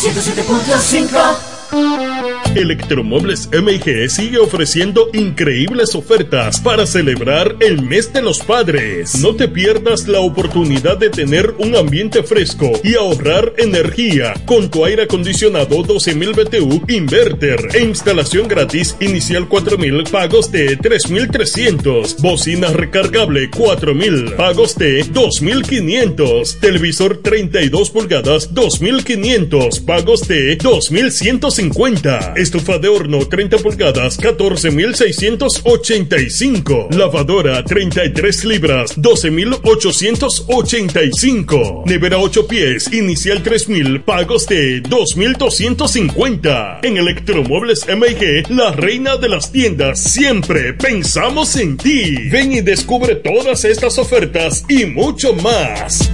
FM 0.00 0.14
107.5 0.14 2.39
Electromuebles 2.56 3.48
MG 3.52 4.10
sigue 4.10 4.38
ofreciendo 4.38 5.08
increíbles 5.12 5.94
ofertas 5.94 6.60
para 6.60 6.84
celebrar 6.84 7.54
el 7.60 7.82
mes 7.82 8.12
de 8.12 8.22
los 8.22 8.40
padres. 8.40 9.14
No 9.20 9.36
te 9.36 9.46
pierdas 9.46 10.08
la 10.08 10.18
oportunidad 10.18 10.98
de 10.98 11.10
tener 11.10 11.54
un 11.58 11.76
ambiente 11.76 12.24
fresco 12.24 12.72
y 12.82 12.96
ahorrar 12.96 13.52
energía 13.56 14.34
con 14.46 14.68
tu 14.68 14.84
aire 14.84 15.04
acondicionado 15.04 15.84
12.000 15.84 16.34
BTU 16.34 16.92
inverter 16.92 17.68
e 17.72 17.84
instalación 17.84 18.48
gratis 18.48 18.96
inicial 18.98 19.48
4.000 19.48 20.10
pagos 20.10 20.50
de 20.50 20.76
3.300. 20.76 22.16
Bocina 22.20 22.68
recargable 22.68 23.48
4.000 23.48 24.34
pagos 24.34 24.74
de 24.76 25.04
2.500. 25.04 26.58
Televisor 26.58 27.18
32 27.22 27.90
pulgadas 27.90 28.52
2.500 28.52 29.84
pagos 29.84 30.26
de 30.26 30.58
2.150. 30.58 32.39
Estufa 32.40 32.78
de 32.78 32.88
horno 32.88 33.28
30 33.28 33.58
pulgadas, 33.58 34.16
14,685. 34.16 36.88
Lavadora 36.92 37.62
33 37.62 38.46
libras, 38.46 38.94
12,885. 38.96 41.82
Nevera 41.84 42.18
8 42.18 42.46
pies, 42.46 42.90
inicial 42.94 43.42
3,000, 43.42 44.00
pagos 44.00 44.46
de 44.46 44.80
2,250. 44.80 46.80
En 46.82 46.96
Electromuebles 46.96 47.86
MG, 47.86 48.50
la 48.50 48.72
reina 48.72 49.18
de 49.18 49.28
las 49.28 49.52
tiendas, 49.52 50.00
siempre 50.00 50.72
pensamos 50.72 51.56
en 51.56 51.76
ti. 51.76 52.30
Ven 52.30 52.52
y 52.52 52.62
descubre 52.62 53.16
todas 53.16 53.66
estas 53.66 53.98
ofertas 53.98 54.64
y 54.66 54.86
mucho 54.86 55.34
más. 55.34 56.10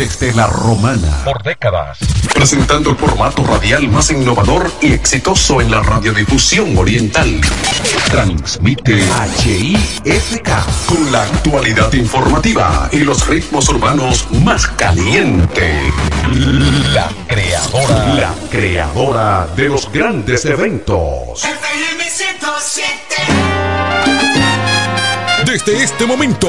Desde 0.00 0.32
la 0.32 0.46
romana. 0.46 1.24
Por 1.26 1.42
décadas. 1.42 1.98
Presentando 2.32 2.88
el 2.88 2.96
formato 2.96 3.44
radial 3.44 3.86
más 3.88 4.10
innovador 4.10 4.72
y 4.80 4.94
exitoso 4.94 5.60
en 5.60 5.70
la 5.70 5.82
radiodifusión 5.82 6.74
oriental. 6.78 7.38
Transmite 8.10 9.04
HIFK. 9.44 10.48
Con 10.88 11.12
la 11.12 11.24
actualidad 11.24 11.92
informativa 11.92 12.88
y 12.90 13.00
los 13.00 13.26
ritmos 13.26 13.68
urbanos 13.68 14.26
más 14.42 14.68
calientes. 14.68 15.92
La 16.94 17.10
creadora. 17.28 18.14
La 18.14 18.34
creadora 18.50 19.48
de 19.54 19.68
los 19.68 19.92
grandes 19.92 20.46
eventos. 20.46 21.44
FM 21.44 22.04
107 22.08 23.49
desde 25.50 25.82
este 25.82 26.06
momento, 26.06 26.48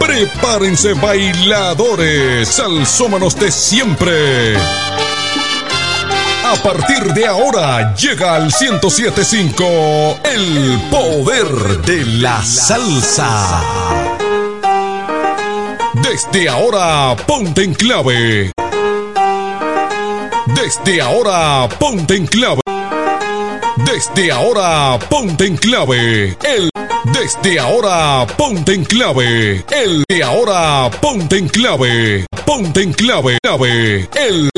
prepárense 0.00 0.94
bailadores, 0.94 2.48
salsómanos 2.48 3.38
de 3.38 3.52
siempre. 3.52 4.56
A 4.56 6.56
partir 6.60 7.14
de 7.14 7.28
ahora 7.28 7.94
llega 7.94 8.34
al 8.34 8.46
1075 8.46 10.18
el 10.24 10.80
poder 10.90 11.80
de 11.82 12.04
la 12.04 12.42
salsa. 12.42 13.62
Desde 16.02 16.48
ahora, 16.48 17.14
ponte 17.24 17.62
en 17.62 17.74
clave. 17.74 18.50
Desde 20.46 21.00
ahora, 21.00 21.68
ponte 21.78 22.16
en 22.16 22.26
clave. 22.26 22.62
Desde 23.76 24.32
ahora, 24.32 24.98
ponte 25.08 25.46
en 25.46 25.56
clave. 25.56 26.36
El 26.42 26.69
desde 27.04 27.58
ahora, 27.58 28.26
ponte 28.36 28.74
en 28.74 28.84
clave. 28.84 29.64
El 29.70 30.04
de 30.08 30.22
ahora, 30.22 30.90
ponte 31.00 31.38
en 31.38 31.48
clave. 31.48 32.26
Ponte 32.44 32.82
en 32.82 32.92
clave. 32.92 33.38
clave. 33.42 34.08
El 34.14 34.50